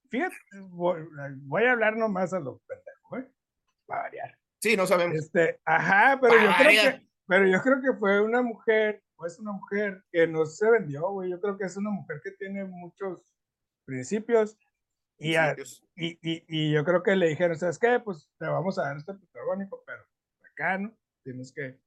fíjate, 0.09 0.35
voy, 0.69 1.63
a 1.65 1.71
hablar 1.71 1.97
nomás 1.97 2.33
a 2.33 2.39
los 2.39 2.61
pendejos, 2.61 3.19
¿eh? 3.19 3.31
Para 3.85 4.03
variar. 4.03 4.37
Sí, 4.61 4.77
no 4.77 4.85
sabemos. 4.85 5.17
Este, 5.17 5.59
ajá, 5.65 6.19
pero 6.21 6.35
yo, 6.35 6.49
creo 6.57 6.69
que, 6.69 7.07
pero 7.27 7.47
yo 7.47 7.61
creo 7.61 7.81
que 7.81 7.97
fue 7.97 8.21
una 8.21 8.41
mujer, 8.41 9.01
pues 9.15 9.39
una 9.39 9.53
mujer 9.53 10.03
que 10.11 10.27
no 10.27 10.45
se 10.45 10.69
vendió, 10.69 11.09
güey. 11.09 11.31
Yo 11.31 11.41
creo 11.41 11.57
que 11.57 11.65
es 11.65 11.75
una 11.77 11.89
mujer 11.89 12.21
que 12.23 12.31
tiene 12.31 12.63
muchos 12.65 13.23
principios 13.85 14.57
y, 15.21 15.37
y, 15.37 16.17
y, 16.47 16.71
yo 16.71 16.83
creo 16.83 17.03
que 17.03 17.15
le 17.15 17.29
dijeron, 17.29 17.55
¿sabes 17.55 17.77
qué? 17.77 17.99
Pues 17.99 18.27
te 18.39 18.47
vamos 18.47 18.79
a 18.79 18.83
dar 18.83 18.97
este 18.97 19.13
protagónico, 19.13 19.83
pero 19.85 20.03
acá, 20.51 20.79
¿no? 20.79 20.91
Tienes 21.23 21.51
que 21.53 21.79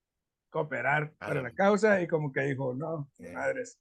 cooperar 0.54 1.12
para 1.18 1.42
la 1.42 1.52
causa 1.52 2.00
y 2.00 2.06
como 2.06 2.32
que 2.32 2.42
dijo, 2.42 2.74
no, 2.74 3.10
madres, 3.32 3.76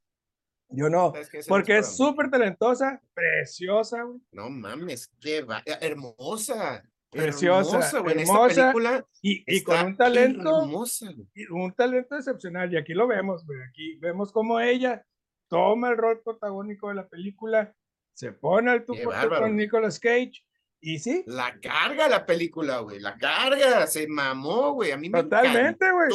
yo 0.69 0.89
no, 0.89 1.13
porque 1.47 1.77
es 1.77 1.95
súper 1.95 2.31
talentosa, 2.31 2.99
preciosa, 3.13 4.01
güey. 4.01 4.19
No 4.31 4.49
mames, 4.49 5.13
qué 5.21 5.43
va 5.43 5.61
hermosa. 5.79 6.83
Preciosa, 7.11 7.77
hermosa, 7.77 7.99
güey. 7.99 8.21
Hermosa, 8.21 8.61
película 8.61 9.05
y, 9.21 9.43
y 9.45 9.61
con 9.61 9.85
un 9.85 9.95
talento, 9.95 10.63
hermosa, 10.63 11.13
un 11.51 11.71
talento 11.73 12.17
excepcional. 12.17 12.73
Y 12.73 12.77
aquí 12.77 12.95
lo 12.95 13.05
vemos, 13.05 13.45
güey. 13.45 13.59
Aquí 13.69 13.97
vemos 13.97 14.31
cómo 14.31 14.59
ella 14.59 15.05
toma 15.47 15.91
el 15.91 15.97
rol 15.97 16.23
protagónico 16.23 16.89
de 16.89 16.95
la 16.95 17.07
película 17.07 17.71
se 18.15 18.31
pone 18.31 18.71
al 18.71 18.83
tu 18.83 18.95
con 19.39 19.55
Nicolas 19.55 19.99
Cage 19.99 20.43
y 20.81 20.99
sí. 20.99 21.23
La 21.27 21.59
carga 21.59 22.09
la 22.09 22.25
película, 22.25 22.79
güey, 22.79 22.99
la 22.99 23.15
carga, 23.17 23.85
se 23.87 24.07
mamó, 24.07 24.73
güey, 24.73 24.91
a 24.91 24.97
mí 24.97 25.09
me 25.09 25.21
Totalmente, 25.23 25.85
güey. 25.91 26.09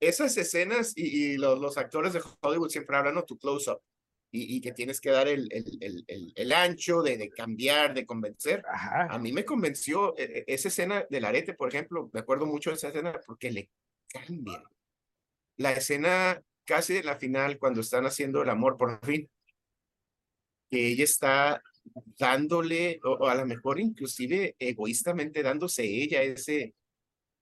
Esas 0.00 0.36
escenas 0.36 0.92
y, 0.96 1.36
los, 1.36 1.58
los, 1.58 1.76
actores 1.76 2.12
de 2.14 2.22
Hollywood 2.40 2.70
siempre 2.70 2.96
hablan 2.96 3.16
de 3.16 3.22
tu 3.22 3.38
close-up 3.38 3.80
y, 4.32 4.56
y, 4.56 4.60
que 4.60 4.72
tienes 4.72 5.00
que 5.00 5.10
dar 5.10 5.28
el, 5.28 5.48
el, 5.52 6.04
el, 6.06 6.32
el 6.34 6.52
ancho 6.52 7.02
de, 7.02 7.18
de, 7.18 7.28
cambiar, 7.28 7.92
de 7.94 8.06
convencer. 8.06 8.62
A 8.66 9.18
mí 9.18 9.32
me 9.32 9.44
convenció 9.44 10.16
e, 10.16 10.24
e, 10.24 10.44
esa 10.46 10.68
escena 10.68 11.04
del 11.10 11.24
arete, 11.24 11.54
por 11.54 11.68
ejemplo, 11.68 12.08
me 12.12 12.20
acuerdo 12.20 12.46
mucho 12.46 12.70
de 12.70 12.76
esa 12.76 12.88
escena 12.88 13.20
porque 13.26 13.50
le 13.50 13.70
cambia. 14.08 14.62
La 15.56 15.72
escena 15.72 16.42
casi 16.64 16.94
de 16.94 17.02
la 17.02 17.16
final, 17.16 17.58
cuando 17.58 17.80
están 17.80 18.06
haciendo 18.06 18.42
el 18.42 18.48
amor 18.48 18.76
por 18.76 19.04
fin, 19.04 19.28
que 20.70 20.86
ella 20.86 21.04
está 21.04 21.62
dándole, 22.18 23.00
o, 23.02 23.26
a 23.26 23.34
lo 23.34 23.44
mejor 23.46 23.80
inclusive 23.80 24.54
egoístamente 24.58 25.42
dándose 25.42 25.82
ella 25.82 26.22
ese, 26.22 26.74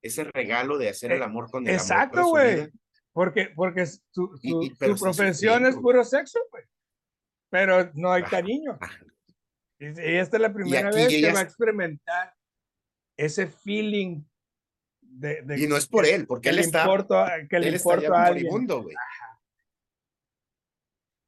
ese 0.02 0.24
regalo 0.24 0.78
de 0.78 0.88
hacer 0.88 1.12
el 1.12 1.22
eh, 1.22 1.24
amor 1.24 1.50
con 1.50 1.66
el 1.66 1.74
Exacto, 1.74 2.28
güey. 2.28 2.68
Porque, 3.12 3.50
porque 3.54 3.86
su, 3.86 4.30
profesión 4.98 5.66
es 5.66 5.76
puro 5.76 6.04
sexo, 6.04 6.38
güey. 6.50 6.64
Pero 7.50 7.90
no 7.94 8.12
hay 8.12 8.22
cariño. 8.22 8.78
Y, 9.80 9.86
esta 9.96 10.36
es 10.36 10.40
la 10.40 10.52
primera 10.52 10.90
vez 10.90 11.08
que 11.08 11.32
va 11.32 11.40
a 11.40 11.42
experimentar 11.42 12.34
ese 13.16 13.46
feeling 13.46 14.22
de, 15.00 15.44
y 15.56 15.66
no 15.66 15.76
es 15.76 15.86
por 15.86 16.04
él, 16.04 16.26
porque 16.26 16.50
él 16.50 16.58
está, 16.58 16.86
que 17.48 17.58
le 17.58 17.70
importa 17.70 18.22
a 18.22 18.26
alguien. 18.26 18.68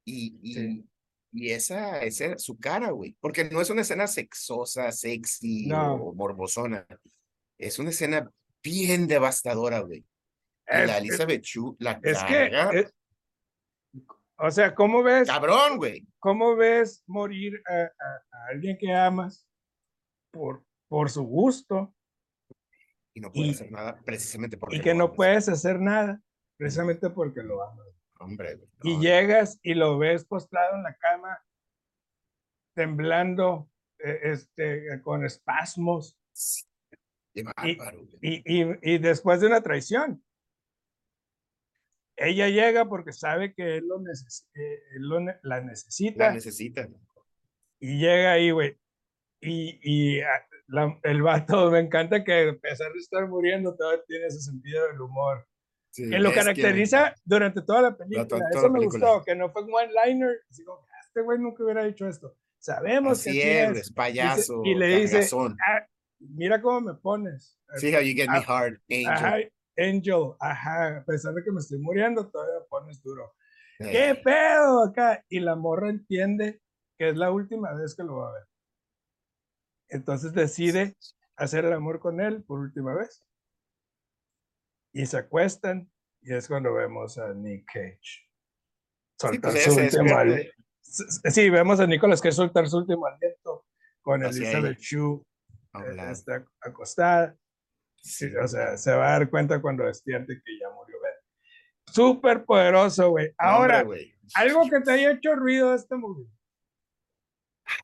Y, 0.04 0.38
y, 0.42 0.90
y 1.32 1.50
esa, 1.50 2.02
es 2.02 2.22
su 2.38 2.58
cara, 2.58 2.90
güey. 2.90 3.16
Porque 3.20 3.44
no 3.44 3.60
es 3.60 3.70
una 3.70 3.82
escena 3.82 4.06
sexosa, 4.06 4.90
sexy 4.92 5.70
o 5.72 6.12
morbosona. 6.12 6.86
Es 7.58 7.78
una 7.78 7.90
escena 7.90 8.30
bien 8.62 9.06
devastadora, 9.06 9.80
güey. 9.80 10.04
la 10.66 10.98
Elizabeth 10.98 11.42
Chu 11.42 11.76
la 11.78 12.00
es 12.02 12.22
Que, 12.24 12.90
o 14.42 14.50
sea, 14.50 14.74
¿cómo 14.74 15.02
ves? 15.02 15.28
Cabrón, 15.28 15.76
güey. 15.76 16.06
¿Cómo 16.18 16.56
ves 16.56 17.04
morir 17.06 17.62
a, 17.68 17.90
alguien 18.50 18.78
que 18.78 18.90
amas 18.90 19.46
por, 20.30 20.64
por 20.88 21.10
su 21.10 21.24
gusto? 21.24 21.94
Y 23.12 23.20
no 23.20 23.30
puedes 23.30 23.56
hacer 23.56 23.70
nada 23.70 24.00
precisamente 24.02 24.56
porque. 24.56 24.76
Y 24.76 24.80
que 24.80 24.94
no 24.94 25.12
puedes 25.12 25.46
hacer 25.48 25.78
nada 25.78 26.22
precisamente 26.56 27.10
porque 27.10 27.42
lo 27.42 27.62
amas. 27.62 27.86
Hombre, 28.18 28.60
y 28.82 28.98
llegas 28.98 29.58
y 29.62 29.74
lo 29.74 29.98
ves 29.98 30.24
postrado 30.24 30.76
en 30.76 30.84
la 30.84 30.94
cama, 30.94 31.38
temblando, 32.74 33.70
eh, 33.98 34.20
este, 34.22 35.02
con 35.02 35.24
espasmos. 35.24 36.18
Y, 37.34 37.42
y, 38.22 38.78
y, 38.82 38.98
después 38.98 39.40
de 39.40 39.46
una 39.46 39.62
traición, 39.62 40.22
ella 42.16 42.48
llega 42.48 42.88
porque 42.88 43.12
sabe 43.12 43.54
que 43.54 43.76
él, 43.76 43.88
lo, 43.88 44.00
eh, 44.00 45.38
la 45.42 45.60
necesita. 45.60 46.26
La 46.26 46.32
necesita. 46.34 46.88
Y 47.78 47.98
llega 47.98 48.32
ahí, 48.32 48.50
güey. 48.50 48.76
Y, 49.40 49.80
y 49.82 50.20
ah, 50.20 50.46
el 51.02 51.22
vato, 51.22 51.70
me 51.70 51.80
encanta 51.80 52.22
que 52.24 52.50
a 52.50 52.58
pesar 52.58 52.92
de 52.92 52.98
estar 52.98 53.26
muriendo, 53.28 53.74
todavía 53.74 54.04
tiene 54.06 54.26
ese 54.26 54.40
sentido 54.40 54.86
del 54.88 55.00
humor 55.00 55.46
que 55.92 56.18
lo 56.18 56.32
caracteriza 56.32 57.14
durante 57.24 57.62
toda 57.62 57.82
la 57.82 57.96
película. 57.96 58.44
Eso 58.52 58.70
me 58.70 58.84
gustó, 58.84 59.22
que 59.24 59.34
no 59.34 59.50
fue 59.50 59.64
un 59.64 59.74
one-liner. 59.74 60.40
Ah, 60.68 61.00
este 61.04 61.22
güey 61.22 61.38
nunca 61.38 61.64
hubiera 61.64 61.84
dicho 61.84 62.06
esto. 62.06 62.36
Sabemos 62.58 63.24
que 63.24 63.64
es, 63.64 63.78
es, 63.78 63.92
payaso. 63.92 64.62
Y, 64.64 64.74
le 64.74 65.00
dice, 65.00 65.26
ah, 65.66 65.86
mira 66.20 66.60
cómo 66.60 66.80
me 66.80 66.94
pones. 66.94 67.58
See 67.76 67.92
how 67.94 68.00
you 68.00 68.14
get 68.14 68.28
me 68.28 68.38
ah, 68.38 68.44
hard, 68.46 68.80
Angel. 68.90 69.50
angel, 69.78 70.34
ajá, 70.40 70.98
a 70.98 71.04
pesar 71.04 71.34
de 71.34 71.42
que 71.42 71.50
me 71.50 71.60
estoy 71.60 71.78
muriendo, 71.78 72.28
todavía 72.30 72.60
me 72.60 72.66
pones 72.68 73.02
duro. 73.02 73.32
¿Qué 73.78 74.14
pedo 74.22 74.84
acá? 74.84 75.24
Y 75.30 75.40
la 75.40 75.56
morra 75.56 75.88
entiende 75.88 76.60
que 76.98 77.08
es 77.08 77.16
la 77.16 77.30
última 77.30 77.72
vez 77.72 77.94
que 77.94 78.02
lo 78.02 78.16
va 78.16 78.28
a 78.28 78.32
ver. 78.34 78.42
Entonces 79.88 80.34
decide 80.34 80.96
hacer 81.36 81.64
el 81.64 81.72
amor 81.72 81.98
con 81.98 82.20
él 82.20 82.44
por 82.44 82.60
última 82.60 82.94
vez 82.94 83.24
y 84.92 85.06
se 85.06 85.16
acuestan 85.16 85.90
Y 86.22 86.34
es 86.34 86.46
cuando 86.48 86.74
vemos 86.74 87.16
a 87.16 87.32
Nick 87.32 87.64
Cage. 87.72 87.98
Sí, 88.02 88.22
Soltar 89.18 89.52
pues 89.52 89.64
su 89.64 89.70
último 89.70 89.82
despierta 90.04 90.20
ali- 90.20 90.50
S- 90.82 91.30
Sí, 91.30 91.48
vemos 91.48 91.80
a 91.80 91.86
Nicolas 91.86 92.20
Cage 92.20 92.32
soltar 92.34 92.68
su 92.68 92.76
último 92.78 93.06
aliento 93.06 93.64
con 94.02 94.22
Elizabeth 94.22 94.76
ella. 94.78 94.88
Eh. 95.74 96.10
Está 96.10 96.44
acostada. 96.60 97.36
Sí, 97.96 98.34
o 98.34 98.48
sea, 98.48 98.76
se 98.76 98.92
va 98.92 99.08
a 99.08 99.18
dar 99.18 99.30
cuenta 99.30 99.60
cuando 99.60 99.84
despierte 99.84 100.40
que 100.44 100.58
ya 100.58 100.70
murió 100.70 100.96
Ben. 101.00 101.12
Súper 101.86 102.44
poderoso, 102.44 103.10
güey. 103.10 103.34
Ahora, 103.38 103.82
hombre, 103.82 104.14
algo 104.34 104.68
que 104.68 104.80
te 104.80 104.92
haya 104.92 105.10
hecho 105.12 105.34
ruido 105.34 105.70
de 105.70 105.76
este 105.76 105.96
movie. 105.96 106.26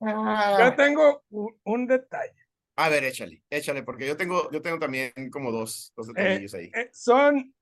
Ah. 0.01 0.57
Yo 0.61 0.75
tengo 0.77 1.23
un, 1.31 1.61
un 1.65 1.87
detalle. 1.87 2.35
A 2.79 2.89
ver, 2.89 3.05
échale, 3.05 3.43
échale, 3.49 3.83
porque 3.83 4.07
yo 4.07 4.17
tengo, 4.17 4.51
yo 4.51 4.61
tengo 4.61 4.79
también 4.79 5.13
como 5.31 5.51
dos, 5.51 5.93
dos 5.97 6.09
detallillos 6.09 6.53
ahí. 6.55 6.71
Eh, 6.75 6.91
son 6.93 7.55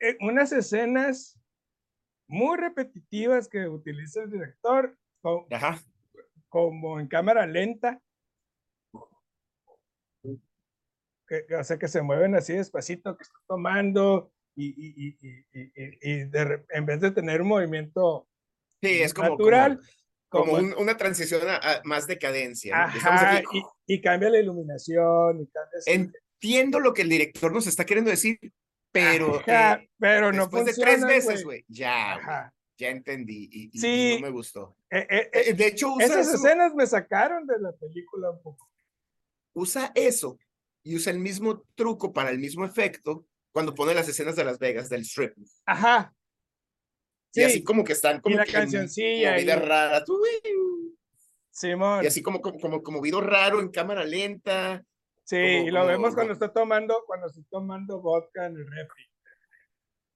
eh, 0.00 0.16
unas 0.20 0.50
escenas 0.52 1.38
muy 2.26 2.56
repetitivas 2.56 3.48
que 3.48 3.68
utiliza 3.68 4.22
el 4.22 4.30
director, 4.30 4.96
co- 5.20 5.46
Ajá. 5.50 5.80
como 6.48 6.98
en 6.98 7.06
cámara 7.06 7.46
lenta. 7.46 8.00
Que, 11.26 11.46
o 11.54 11.64
sea, 11.64 11.78
que 11.78 11.88
se 11.88 12.02
mueven 12.02 12.34
así 12.34 12.52
despacito, 12.52 13.16
que 13.16 13.22
está 13.22 13.38
tomando 13.48 14.30
y, 14.56 14.66
y, 14.66 15.18
y, 15.20 15.40
y, 16.02 16.24
de 16.24 16.64
en 16.70 16.86
vez 16.86 17.00
de 17.00 17.10
tener 17.10 17.40
un 17.42 17.48
movimiento 17.48 18.28
Sí, 18.82 19.00
es 19.02 19.14
como, 19.14 19.30
natural, 19.30 19.80
como, 20.28 20.44
como 20.44 20.56
como- 20.58 20.68
un- 20.74 20.82
una 20.82 20.96
transición 20.96 21.48
a, 21.48 21.56
a 21.56 21.80
más 21.84 22.06
decadencia. 22.06 22.86
¿no? 22.88 22.94
Estamos 22.94 23.22
ajá, 23.22 23.36
aquí- 23.38 23.62
y, 23.86 23.94
y 23.94 24.00
cambia 24.02 24.28
la 24.30 24.38
iluminación 24.40 25.40
y 25.40 25.46
cambia. 25.46 25.80
Entiendo 25.86 26.78
lo 26.80 26.92
que 26.92 27.02
el 27.02 27.08
director 27.08 27.52
nos 27.52 27.66
está 27.66 27.86
queriendo 27.86 28.10
decir, 28.10 28.38
pero 28.92 29.36
Ajá, 29.40 29.74
eh, 29.82 29.90
pero 29.98 30.30
no 30.32 30.42
después 30.42 30.66
de 30.66 30.72
funciona, 30.74 30.90
tres 31.06 31.06
veces, 31.26 31.44
güey. 31.44 31.64
ya, 31.68 32.52
ya 32.78 32.90
entendí 32.90 33.48
y, 33.50 33.64
y- 33.64 33.70
y 33.72 33.78
Sí. 33.78 34.14
no 34.20 34.26
me 34.26 34.30
gustó. 34.32 34.76
Eh, 34.90 35.06
eh, 35.08 35.30
eh, 35.32 35.42
Eh, 35.46 35.54
De 35.54 35.66
hecho, 35.68 35.94
usa 35.94 36.04
esas 36.06 36.28
eso, 36.28 36.36
escenas 36.36 36.74
me 36.74 36.86
sacaron 36.86 37.46
de 37.46 37.58
la 37.58 37.72
película 37.72 38.30
un 38.30 38.42
poco. 38.42 38.68
usa 39.54 39.90
eso 39.94 40.38
y 40.84 40.94
usa 40.96 41.12
el 41.12 41.18
mismo 41.18 41.64
truco 41.74 42.12
para 42.12 42.30
el 42.30 42.38
mismo 42.38 42.64
efecto 42.64 43.26
cuando 43.52 43.74
pone 43.74 43.94
las 43.94 44.08
escenas 44.08 44.36
de 44.36 44.44
Las 44.44 44.58
Vegas 44.58 44.88
del 44.88 45.00
strip. 45.02 45.32
Ajá. 45.66 46.14
Y 47.32 47.42
así 47.42 47.54
Sí, 47.54 47.64
como 47.64 47.82
que 47.82 47.94
están 47.94 48.20
como 48.20 48.36
la 48.36 48.44
que 48.44 48.52
cancioncilla 48.52 49.32
movidas 49.32 49.56
ahí. 49.60 49.66
raras. 49.68 50.04
Simón. 51.50 52.04
Y 52.04 52.06
así 52.06 52.22
como, 52.22 52.40
como, 52.40 52.58
como, 52.58 52.82
como 52.82 52.98
movido 52.98 53.20
raro 53.20 53.60
en 53.60 53.68
cámara 53.70 54.04
lenta. 54.04 54.84
Sí, 55.24 55.36
como- 55.36 55.68
y 55.68 55.70
lo 55.70 55.80
como- 55.80 55.88
vemos 55.90 56.14
cuando 56.14 56.34
como- 56.34 56.44
está 56.44 56.52
tomando, 56.52 57.02
cuando 57.06 57.26
está 57.28 57.40
tomando 57.50 58.00
vodka 58.00 58.46
en 58.46 58.56
el 58.56 58.66
refri. 58.66 59.04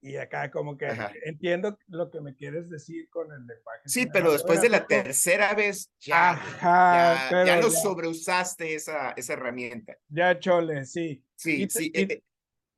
Y 0.01 0.15
acá 0.15 0.49
como 0.49 0.77
que 0.77 0.87
Ajá. 0.87 1.11
entiendo 1.25 1.77
lo 1.87 2.09
que 2.09 2.21
me 2.21 2.33
quieres 2.33 2.69
decir 2.69 3.09
con 3.09 3.31
el 3.33 3.45
lenguaje. 3.45 3.81
Sí, 3.85 4.05
pero 4.05 4.31
después 4.31 4.61
de 4.61 4.69
la 4.69 4.87
tercera 4.87 5.53
vez, 5.53 5.91
ya, 5.99 6.31
Ajá, 6.31 7.29
ya, 7.31 7.45
ya 7.45 7.57
lo 7.57 7.69
ya, 7.69 7.81
sobreusaste 7.81 8.75
esa, 8.75 9.11
esa 9.11 9.33
herramienta. 9.33 9.97
ya 10.07 10.39
chole, 10.39 10.85
sí. 10.85 11.23
Sí, 11.35 11.63
Y 11.63 11.69
sí. 11.69 11.91
y- 11.93 11.99
eh, 12.01 12.07
eh, 12.11 12.23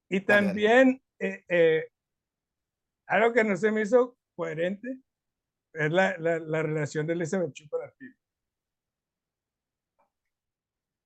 Y 0.09 0.21
también 0.21 1.01
eh, 1.19 1.45
eh, 1.47 1.87
algo 3.07 3.33
que 3.33 3.43
no 3.43 3.55
se 3.55 3.71
me 3.71 3.81
hizo 3.81 4.17
coherente 4.35 4.97
es 5.73 5.91
la, 5.91 6.17
la, 6.17 6.39
la 6.39 6.63
relación 6.63 7.05
de 7.05 7.13
Elizabeth 7.13 7.53
con 7.69 7.83
el 7.83 7.91
film. 7.91 8.13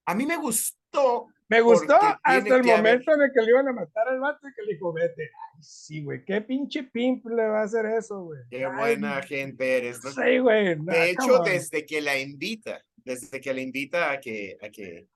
a 0.07 0.13
mí 0.15 0.25
me 0.25 0.37
gustó. 0.37 1.27
Me 1.47 1.61
gustó 1.61 1.95
hasta 2.23 2.37
el 2.37 2.43
que 2.43 2.53
haber- 2.53 2.77
momento 2.77 3.13
en 3.13 3.21
el 3.21 3.31
que 3.31 3.41
le 3.41 3.49
iban 3.51 3.67
a 3.67 3.73
matar 3.73 4.07
al 4.07 4.19
vato 4.19 4.47
y 4.47 4.53
que 4.53 4.63
le 4.63 4.73
dijo, 4.73 4.91
vete. 4.91 5.23
Ay, 5.23 5.61
sí, 5.61 6.03
güey, 6.03 6.25
qué 6.25 6.41
pinche 6.41 6.83
pimp 6.83 7.25
le 7.27 7.47
va 7.47 7.61
a 7.61 7.63
hacer 7.63 7.85
eso, 7.85 8.23
güey. 8.23 8.41
Qué 8.49 8.65
Ay, 8.65 8.71
buena 8.75 9.21
gente 9.21 9.77
eres. 9.77 10.03
¿no? 10.03 10.11
Sí, 10.11 10.39
güey. 10.39 10.75
no, 10.75 10.91
De 10.91 11.11
hecho, 11.11 11.39
on. 11.39 11.45
desde 11.45 11.85
que 11.85 12.01
la 12.01 12.17
invita, 12.17 12.83
desde 12.95 13.39
que 13.39 13.53
la 13.53 13.61
invita 13.61 14.11
a 14.11 14.19
que, 14.19 14.57
a 14.61 14.69
que 14.69 15.07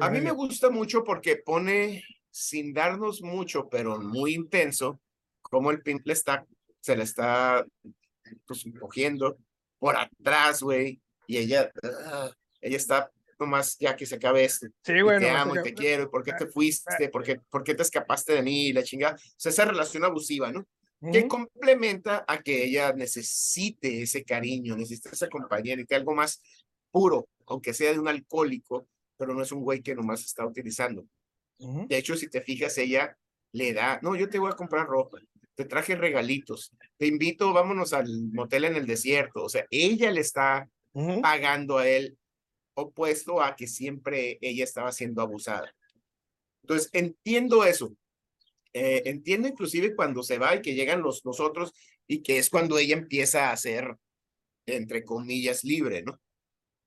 A 0.00 0.08
mí 0.10 0.20
me 0.22 0.30
gusta 0.30 0.70
mucho 0.70 1.04
porque 1.04 1.36
pone, 1.36 2.02
sin 2.30 2.72
darnos 2.72 3.20
mucho, 3.20 3.68
pero 3.68 3.98
muy 4.00 4.34
intenso, 4.34 4.98
como 5.42 5.70
el 5.70 5.82
pimp 5.82 6.06
le 6.06 6.14
está, 6.14 6.46
se 6.80 6.96
le 6.96 7.02
está 7.02 7.66
pues, 8.46 8.64
cogiendo 8.80 9.36
por 9.78 9.96
atrás, 9.96 10.62
güey, 10.62 10.98
y 11.26 11.36
ella, 11.36 11.70
ah, 11.82 12.30
ella 12.62 12.76
está 12.78 13.10
nomás 13.38 13.76
ya 13.78 13.96
que 13.96 14.06
se 14.06 14.16
acabe 14.16 14.44
esto. 14.44 14.66
Sí, 14.84 15.00
güey. 15.00 15.18
te 15.18 15.30
amo 15.30 15.54
y 15.54 15.58
que- 15.58 15.62
te 15.70 15.74
quiero, 15.74 16.10
por 16.10 16.22
qué 16.24 16.32
te 16.32 16.46
fuiste, 16.46 17.08
por 17.08 17.22
qué, 17.22 17.40
por 17.50 17.62
qué 17.62 17.74
te 17.74 17.82
escapaste 17.82 18.32
de 18.34 18.42
mí, 18.42 18.72
la 18.72 18.82
chingada. 18.82 19.14
O 19.16 19.34
sea, 19.36 19.50
esa 19.50 19.64
relación 19.64 20.04
abusiva, 20.04 20.50
¿no? 20.52 20.66
Que 21.12 21.20
Ujú. 21.20 21.28
complementa 21.28 22.24
a 22.26 22.38
que 22.42 22.64
ella 22.64 22.92
necesite 22.92 24.02
ese 24.02 24.24
cariño, 24.24 24.76
necesita 24.76 25.10
esa 25.10 25.28
compañía, 25.28 25.76
necesita 25.76 25.96
algo 25.96 26.14
más 26.14 26.40
puro, 26.90 27.28
aunque 27.46 27.72
sea 27.72 27.92
de 27.92 27.98
un 28.00 28.08
alcohólico, 28.08 28.88
pero 29.16 29.34
no 29.34 29.42
es 29.42 29.52
un 29.52 29.62
güey 29.62 29.80
que 29.80 29.94
nomás 29.94 30.24
está 30.24 30.44
utilizando. 30.44 31.06
Ujú. 31.58 31.86
De 31.88 31.98
hecho, 31.98 32.16
si 32.16 32.28
te 32.28 32.40
fijas, 32.40 32.76
ella 32.78 33.16
le 33.52 33.72
da, 33.72 34.00
no, 34.02 34.16
yo 34.16 34.28
te 34.28 34.38
voy 34.38 34.50
a 34.50 34.56
comprar 34.56 34.86
ropa, 34.86 35.18
te 35.54 35.64
traje 35.64 35.94
regalitos, 35.96 36.72
te 36.96 37.06
invito, 37.06 37.52
vámonos 37.52 37.92
al 37.92 38.08
motel 38.32 38.64
en 38.64 38.76
el 38.76 38.86
desierto. 38.86 39.44
O 39.44 39.48
sea, 39.48 39.66
ella 39.70 40.10
le 40.10 40.20
está 40.20 40.68
Ujú. 40.92 41.20
pagando 41.20 41.78
a 41.78 41.88
él, 41.88 42.16
opuesto 42.80 43.42
a 43.42 43.56
que 43.56 43.66
siempre 43.66 44.38
ella 44.40 44.64
estaba 44.64 44.92
siendo 44.92 45.22
abusada. 45.22 45.74
Entonces, 46.62 46.90
entiendo 46.92 47.64
eso. 47.64 47.94
Eh, 48.72 49.02
entiendo 49.06 49.48
inclusive 49.48 49.94
cuando 49.96 50.22
se 50.22 50.38
va 50.38 50.54
y 50.54 50.62
que 50.62 50.74
llegan 50.74 51.02
los, 51.02 51.24
los 51.24 51.40
otros 51.40 51.72
y 52.06 52.22
que 52.22 52.38
es 52.38 52.50
cuando 52.50 52.78
ella 52.78 52.94
empieza 52.96 53.50
a 53.50 53.56
ser, 53.56 53.96
entre 54.66 55.04
comillas, 55.04 55.64
libre, 55.64 56.02
¿no? 56.02 56.20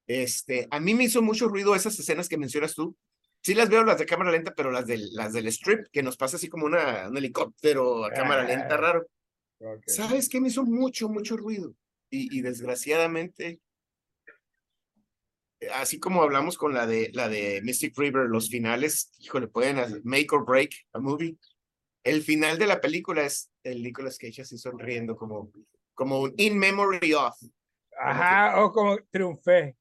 Este, 0.07 0.67
a 0.71 0.79
mí 0.79 0.93
me 0.93 1.05
hizo 1.05 1.21
mucho 1.21 1.47
ruido 1.47 1.75
esas 1.75 1.97
escenas 1.99 2.29
que 2.29 2.37
mencionas 2.37 2.75
tú. 2.75 2.95
Sí 3.43 3.55
las 3.55 3.69
veo 3.69 3.83
las 3.83 3.97
de 3.97 4.05
cámara 4.05 4.31
lenta, 4.31 4.53
pero 4.55 4.71
las 4.71 4.85
del, 4.85 5.13
las 5.13 5.33
del 5.33 5.47
strip, 5.47 5.87
que 5.91 6.03
nos 6.03 6.15
pasa 6.17 6.37
así 6.37 6.47
como 6.47 6.65
una, 6.65 7.07
un 7.09 7.17
helicóptero 7.17 8.05
a 8.05 8.11
cámara 8.11 8.43
lenta 8.43 8.75
Ah. 8.75 8.77
raro. 8.77 9.07
¿Sabes 9.87 10.27
qué? 10.29 10.39
Me 10.39 10.49
hizo 10.49 10.63
mucho, 10.63 11.09
mucho 11.09 11.37
ruido. 11.37 11.73
Y, 12.09 12.37
y 12.37 12.41
desgraciadamente, 12.41 13.59
así 15.73 15.99
como 15.99 16.23
hablamos 16.23 16.57
con 16.57 16.73
la 16.73 16.87
de, 16.87 17.09
la 17.13 17.29
de 17.29 17.61
Mystic 17.63 17.97
River, 17.97 18.27
los 18.27 18.49
finales, 18.49 19.11
híjole, 19.19 19.47
pueden 19.47 19.77
hacer 19.79 20.01
make 20.03 20.27
or 20.31 20.45
break 20.45 20.71
a 20.93 20.99
movie. 20.99 21.37
El 22.03 22.23
final 22.23 22.57
de 22.57 22.67
la 22.67 22.81
película 22.81 23.23
es 23.25 23.51
el 23.63 23.83
Nicolas 23.83 24.17
Cage 24.17 24.41
así 24.41 24.57
sonriendo 24.57 25.15
como, 25.15 25.51
como 25.93 26.19
un 26.21 26.33
in 26.37 26.57
memory 26.57 27.13
of. 27.13 27.35
Ajá, 27.99 28.63
o 28.63 28.71
como 28.71 28.97
triunfé. 29.11 29.75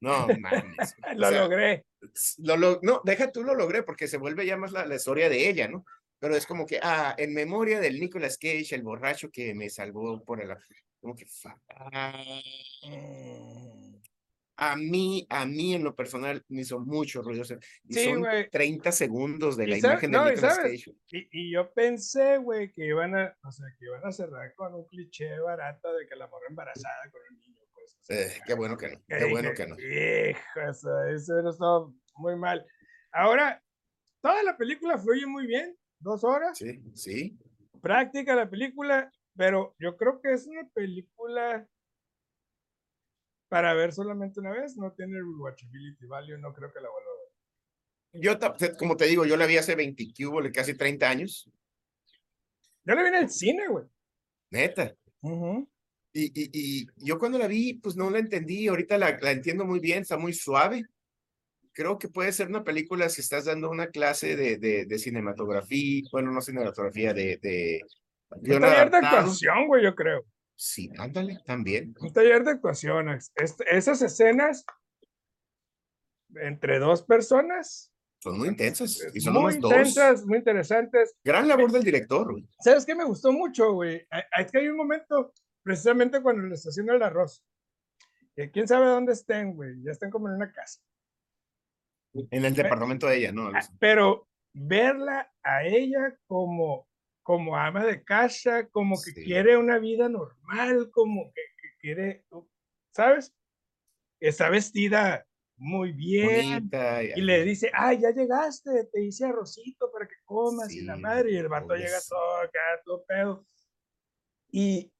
No 0.00 0.28
mames. 0.38 0.94
o 1.10 1.14
Lo 1.14 1.28
sea, 1.30 1.42
logré. 1.42 1.84
lo, 2.38 2.56
lo- 2.56 2.78
no, 2.82 3.00
deja 3.04 3.32
tú 3.32 3.42
lo 3.42 3.54
logré 3.54 3.82
porque 3.82 4.06
se 4.06 4.18
vuelve 4.18 4.46
ya 4.46 4.56
más 4.56 4.70
la, 4.70 4.86
la 4.86 4.94
historia 4.96 5.28
de 5.28 5.48
ella, 5.48 5.66
¿no? 5.68 5.84
Pero 6.18 6.36
es 6.36 6.46
como 6.46 6.64
que, 6.64 6.78
ah, 6.82 7.14
en 7.18 7.34
memoria 7.34 7.80
del 7.80 7.98
Nicolas 8.00 8.38
Cage, 8.38 8.68
el 8.74 8.82
borracho 8.82 9.30
que 9.30 9.54
me 9.54 9.68
salvó 9.68 10.22
por 10.24 10.40
el... 10.40 10.54
Como 11.00 11.14
que, 11.14 11.26
ah, 11.74 12.40
a 14.58 14.74
mí, 14.76 15.26
a 15.28 15.44
mí 15.44 15.74
en 15.74 15.84
lo 15.84 15.94
personal 15.94 16.42
me 16.48 16.62
hizo 16.62 16.78
mucho 16.80 17.22
ruido. 17.22 17.42
y 17.84 17.92
Sí, 17.94 18.04
son 18.06 18.20
güey. 18.20 18.48
30 18.50 18.90
segundos 18.92 19.56
de 19.56 19.66
la 19.66 19.76
sabe- 19.78 19.92
imagen 19.94 20.10
de 20.12 20.16
no, 20.18 20.36
sabes, 20.36 20.84
Cage. 20.84 20.96
Y, 21.10 21.28
y 21.48 21.52
yo 21.52 21.72
pensé, 21.74 22.38
güey, 22.38 22.72
que 22.72 22.86
iban 22.86 23.14
a, 23.16 23.36
o 23.44 23.52
sea, 23.52 23.66
que 23.78 23.84
iban 23.84 24.04
a 24.06 24.12
cerrar 24.12 24.54
con 24.54 24.74
un 24.74 24.86
cliché 24.86 25.38
barato 25.40 25.92
de 25.94 26.06
que 26.06 26.16
la 26.16 26.26
morra 26.28 26.46
embarazada 26.48 27.10
con 27.10 27.20
un 27.30 27.38
niño, 27.38 27.60
pues. 27.74 27.96
o 28.00 28.04
sea, 28.04 28.20
Eh, 28.20 28.40
qué 28.46 28.54
bueno 28.54 28.76
que 28.76 28.88
no, 28.88 29.00
qué 29.06 29.24
bueno 29.30 29.50
que 29.54 29.66
no. 29.66 29.76
Hijo, 29.78 30.70
o 30.70 30.74
sea, 30.74 31.10
eso 31.14 31.42
no 31.42 31.50
estaba 31.50 31.86
muy 32.16 32.36
mal. 32.36 32.66
Ahora, 33.12 33.62
toda 34.22 34.42
la 34.42 34.56
película 34.56 34.96
fluye 34.98 35.26
muy 35.26 35.46
bien, 35.46 35.76
dos 35.98 36.24
horas, 36.24 36.56
Sí, 36.58 36.80
sí. 36.94 37.38
práctica 37.82 38.34
la 38.34 38.48
película, 38.48 39.12
pero 39.36 39.76
yo 39.78 39.96
creo 39.98 40.20
que 40.22 40.32
es 40.32 40.46
una 40.46 40.66
película 40.74 41.68
para 43.48 43.74
ver 43.74 43.92
solamente 43.92 44.40
una 44.40 44.50
vez, 44.52 44.76
no 44.76 44.92
tiene 44.92 45.18
rewatchability 45.18 46.06
value, 46.06 46.38
no 46.38 46.52
creo 46.52 46.72
que 46.72 46.80
la 46.80 46.88
vuelva 46.90 47.10
a 47.10 47.14
ver. 47.14 47.26
Yo, 48.12 48.76
como 48.78 48.96
te 48.96 49.06
digo, 49.06 49.24
yo 49.26 49.36
la 49.36 49.46
vi 49.46 49.56
hace 49.58 49.74
20, 49.74 50.12
que 50.14 50.26
hubo, 50.26 50.40
casi 50.52 50.74
30 50.74 51.08
años, 51.08 51.50
Yo 52.84 52.94
la 52.94 53.02
vi 53.02 53.08
en 53.08 53.14
el 53.16 53.30
cine, 53.30 53.68
güey. 53.68 53.84
neta. 54.50 54.94
Ujú. 55.20 55.68
Y, 56.12 56.24
y, 56.34 56.50
y 56.52 56.86
yo 56.96 57.18
cuando 57.18 57.36
la 57.38 57.46
vi, 57.46 57.74
pues 57.74 57.94
no 57.96 58.08
la 58.08 58.18
entendí. 58.18 58.68
Ahorita 58.68 58.96
la, 58.96 59.18
la 59.20 59.32
entiendo 59.32 59.66
muy 59.66 59.80
bien, 59.80 60.02
está 60.02 60.16
muy 60.16 60.32
suave. 60.32 60.84
Creo 61.72 61.98
que 61.98 62.08
puede 62.08 62.32
ser 62.32 62.48
una 62.48 62.64
película 62.64 63.10
si 63.10 63.20
estás 63.20 63.44
dando 63.44 63.68
una 63.68 63.88
clase 63.88 64.34
de, 64.34 64.56
de, 64.56 64.86
de 64.86 64.98
cinematografía, 64.98 66.04
bueno, 66.10 66.32
no 66.32 66.40
cinematografía, 66.40 67.12
de, 67.12 67.36
de 67.36 67.82
de 68.30 68.56
adaptado. 68.56 69.06
actuación, 69.18 69.66
güey, 69.66 69.84
yo 69.84 69.94
creo. 69.94 70.24
Sí, 70.56 70.90
ándale, 70.98 71.38
también. 71.44 71.94
Un 72.00 72.12
taller 72.12 72.42
de 72.44 72.52
actuación. 72.52 73.10
es- 73.10 73.30
es- 73.36 73.56
esas 73.70 74.00
escenas 74.02 74.64
entre 76.34 76.78
dos 76.78 77.02
personas 77.02 77.92
Son 78.22 78.38
muy 78.38 78.48
intensas. 78.48 79.06
Y 79.14 79.20
son 79.20 79.34
muy 79.34 79.56
dos. 79.58 79.70
intensas, 79.70 80.24
muy 80.26 80.38
interesantes. 80.38 81.14
Gran 81.22 81.46
labor 81.46 81.70
del 81.70 81.84
director, 81.84 82.32
güey. 82.32 82.48
¿Sabes 82.60 82.84
qué 82.86 82.94
me 82.94 83.04
gustó 83.04 83.30
mucho, 83.32 83.72
güey? 83.74 84.06
Hay- 84.10 84.22
Es 84.38 84.50
que 84.50 84.58
hay 84.58 84.68
un 84.68 84.76
momento, 84.76 85.32
precisamente 85.62 86.20
cuando 86.22 86.42
le 86.42 86.54
está 86.54 86.70
haciendo 86.70 86.94
el 86.94 87.02
arroz, 87.02 87.44
que 88.34 88.50
quién 88.50 88.66
sabe 88.66 88.86
dónde 88.86 89.12
estén, 89.12 89.54
güey, 89.54 89.80
ya 89.82 89.92
están 89.92 90.10
como 90.10 90.28
en 90.28 90.34
una 90.34 90.50
casa. 90.52 90.80
En 92.30 92.44
el 92.46 92.54
departamento 92.54 93.06
de 93.06 93.18
ella, 93.18 93.32
¿no? 93.32 93.48
Ah, 93.54 93.60
Pero 93.78 94.26
verla 94.54 95.30
a 95.42 95.64
ella 95.64 96.18
como, 96.26 96.88
como 97.26 97.56
ama 97.56 97.84
de 97.84 98.04
casa, 98.04 98.68
como 98.68 98.94
que 99.02 99.10
Sí. 99.10 99.24
quiere 99.24 99.56
una 99.56 99.80
vida 99.80 100.08
normal, 100.08 100.90
como 100.92 101.32
que, 101.34 101.40
que 101.60 101.68
quiere, 101.80 102.24
¿sabes? 102.92 103.34
Está 104.20 104.48
vestida 104.48 105.26
muy 105.56 105.90
bien. 105.90 106.60
Bonita. 106.68 107.02
Y 107.02 107.20
le 107.22 107.42
dice, 107.42 107.68
ay, 107.74 107.98
ya 108.00 108.10
llegaste, 108.12 108.70
te 108.92 109.02
hice 109.02 109.24
arrocito 109.26 109.90
para 109.90 110.06
que 110.06 110.14
comas 110.24 110.72
y 110.72 110.82
la 110.82 110.94
Sí, 110.94 111.00
madre, 111.00 111.32
y 111.32 111.36
el 111.36 111.48
vato 111.48 111.74
llega 111.74 111.98
todo 112.08 112.36
acá, 112.42 112.60
todo 112.84 113.04
pedo. 113.04 113.44
Y, 114.52 114.92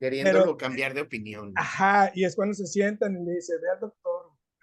Queriéndolo 0.00 0.40
pero- 0.40 0.56
cambiar 0.56 0.94
de 0.94 1.02
opinión. 1.02 1.52
ajá, 1.54 2.10
y 2.14 2.24
es 2.24 2.34
cuando 2.34 2.54
se 2.54 2.66
sientan 2.66 3.14
y 3.20 3.26
le 3.26 3.32
dice, 3.34 3.52
ve 3.60 3.68
al 3.74 3.80
doctor, 3.80 4.13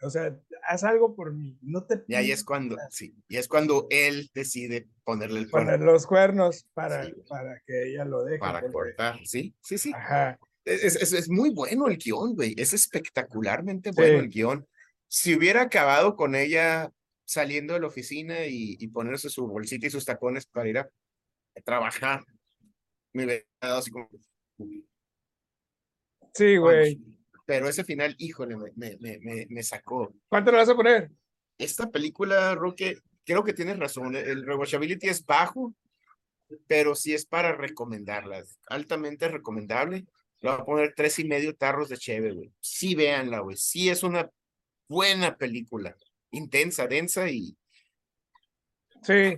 o 0.01 0.09
sea, 0.09 0.37
haz 0.67 0.83
algo 0.83 1.15
por 1.15 1.33
mí, 1.33 1.57
no 1.61 1.83
te 1.85 2.03
Y 2.07 2.15
ahí 2.15 2.31
es 2.31 2.43
cuando, 2.43 2.75
nada". 2.75 2.89
sí, 2.91 3.15
y 3.27 3.37
es 3.37 3.47
cuando 3.47 3.87
él 3.89 4.29
decide 4.33 4.87
ponerle 5.03 5.39
el 5.39 5.49
poner 5.49 5.77
cuerno 5.77 5.85
los 5.91 6.05
cuernos 6.07 6.65
para, 6.73 7.05
Sí. 7.05 7.13
para 7.29 7.59
que 7.65 7.89
ella 7.89 8.05
lo 8.05 8.23
deje. 8.23 8.39
para 8.39 8.59
porque- 8.61 8.71
cortar. 8.73 9.19
Sí, 9.25 9.53
sí, 9.61 9.77
sí. 9.77 9.91
Ajá, 9.93 10.37
Es, 10.63 10.95
es, 10.95 11.11
es 11.13 11.27
muy 11.29 11.49
bueno 11.49 11.87
el 11.87 11.97
guion, 11.97 12.35
güey. 12.35 12.53
Es 12.57 12.73
espectacularmente 12.73 13.91
bueno 13.91 14.19
Sí. 14.19 14.25
el 14.25 14.29
guion. 14.29 14.67
Si 15.07 15.35
hubiera 15.35 15.63
acabado 15.63 16.15
con 16.15 16.35
ella 16.35 16.91
saliendo 17.25 17.73
de 17.73 17.79
la 17.79 17.87
oficina 17.87 18.45
y, 18.45 18.77
y 18.79 18.87
ponerse 18.89 19.29
su 19.29 19.47
bolsita 19.47 19.87
y 19.87 19.89
sus 19.89 20.05
tacones 20.05 20.45
para 20.45 20.69
ir 20.69 20.77
a, 20.77 20.81
a 20.81 21.61
trabajar, 21.63 22.23
me 23.13 23.25
hubiera 23.25 23.43
dado 23.59 23.79
así 23.79 23.89
como. 23.91 24.07
sí, 26.33 26.57
güey. 26.57 26.99
Pero 27.45 27.67
ese 27.67 27.83
final, 27.83 28.15
híjole, 28.17 28.55
me, 28.57 28.71
me, 28.75 28.97
me, 29.19 29.47
me, 29.49 29.63
sacó. 29.63 30.13
¿Cuánto 30.29 30.51
le 30.51 30.57
vas 30.57 30.69
a 30.69 30.75
poner? 30.75 31.11
Esta 31.57 31.89
película, 31.89 32.55
Roque, 32.55 32.97
creo 33.25 33.43
que 33.43 33.53
tienes 33.53 33.77
razón. 33.79 34.15
El 34.15 34.45
rewatchability 34.45 35.07
es 35.09 35.25
bajo, 35.25 35.73
pero 36.67 36.95
sí 36.95 37.13
es 37.13 37.25
para 37.25 37.53
recomendarla. 37.53 38.43
Altamente 38.67 39.27
recomendable. 39.27 40.05
Le 40.39 40.49
voy 40.49 40.59
a 40.59 40.65
poner 40.65 40.93
tres 40.95 41.19
y 41.19 41.25
medio 41.25 41.55
tarros 41.55 41.89
de 41.89 41.97
cheve, 41.97 42.31
güey. 42.31 42.51
Sí, 42.59 42.95
véanla, 42.95 43.39
güey. 43.39 43.57
Sí, 43.57 43.89
es 43.89 44.01
una 44.03 44.29
buena 44.87 45.35
película. 45.37 45.95
Intensa, 46.31 46.87
densa 46.87 47.29
y 47.29 47.55
Sí, 49.03 49.37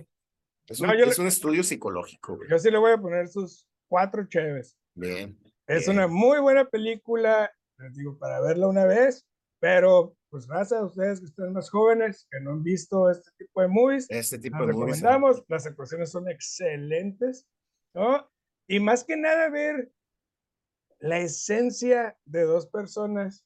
es 0.66 0.80
No, 0.80 0.90
un, 0.90 0.96
le- 0.96 1.04
es 1.04 1.18
un 1.18 1.26
estudio 1.26 1.62
psicológico, 1.62 2.36
güey. 2.36 2.48
yo 2.50 2.58
sí 2.58 2.70
le 2.70 2.78
voy 2.78 2.92
a 2.92 2.98
poner 2.98 3.28
sus 3.28 3.66
cuatro 3.88 4.26
cheves. 4.28 4.76
Bien. 4.94 5.38
Es 5.66 5.86
Bien. 5.86 5.96
una 5.98 6.06
muy 6.06 6.38
buena 6.40 6.66
película, 6.66 7.50
les 7.78 7.94
digo, 7.94 8.18
para 8.18 8.40
verla 8.40 8.68
una 8.68 8.84
vez, 8.84 9.26
pero 9.60 10.16
pues 10.30 10.46
gracias 10.46 10.80
a 10.80 10.84
ustedes 10.84 11.20
que 11.20 11.26
están 11.26 11.52
más 11.52 11.70
jóvenes, 11.70 12.26
que 12.30 12.40
no 12.40 12.52
han 12.52 12.62
visto 12.62 13.08
este 13.08 13.30
tipo 13.38 13.62
de 13.62 13.68
movies, 13.68 14.06
Este 14.10 14.38
tipo 14.38 14.58
las 14.58 14.66
de 14.66 14.72
movies. 14.72 14.98
¿eh? 14.98 15.02
recomendamos, 15.02 15.44
las 15.48 15.66
actuaciones 15.66 16.10
son 16.10 16.28
excelentes, 16.28 17.46
¿no? 17.94 18.28
Y 18.66 18.80
más 18.80 19.04
que 19.04 19.16
nada 19.16 19.48
ver 19.48 19.92
la 20.98 21.18
esencia 21.18 22.16
de 22.24 22.42
dos 22.42 22.66
personas 22.66 23.44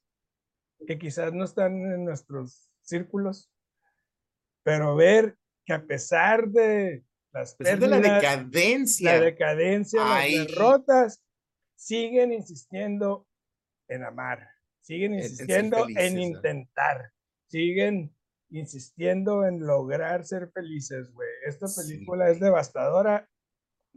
que 0.87 0.99
quizás 0.99 1.33
no 1.33 1.45
están 1.45 1.73
en 1.93 2.05
nuestros 2.05 2.71
círculos, 2.83 3.51
pero 4.63 4.97
ver 4.97 5.37
que 5.67 5.75
a 5.75 5.85
pesar 5.85 6.49
de 6.49 7.05
las 7.33 7.55
pesar 7.55 7.79
de 7.79 7.89
la 7.89 8.01
decadencia. 8.01 9.13
la 9.13 9.21
decadencia, 9.21 10.05
las 10.05 10.31
derrotas, 10.31 11.23
siguen 11.77 12.33
insistiendo 12.33 13.28
en 13.89 14.05
amar, 14.05 14.47
siguen 14.81 15.15
En- 15.15 15.21
en 15.21 15.23
ser 15.25 15.31
insistiendo 15.33 15.87
en, 15.97 16.19
intentar, 16.21 17.13
siguen 17.49 18.15
insistiendo 18.51 19.45
en 19.47 19.61
lograr 19.61 20.25
ser 20.25 20.51
felices, 20.53 21.11
güey. 21.13 21.29
Esta 21.47 21.67
Sí. 21.69 21.81
película 21.93 22.31
es 22.31 22.41
devastadora, 22.41 23.29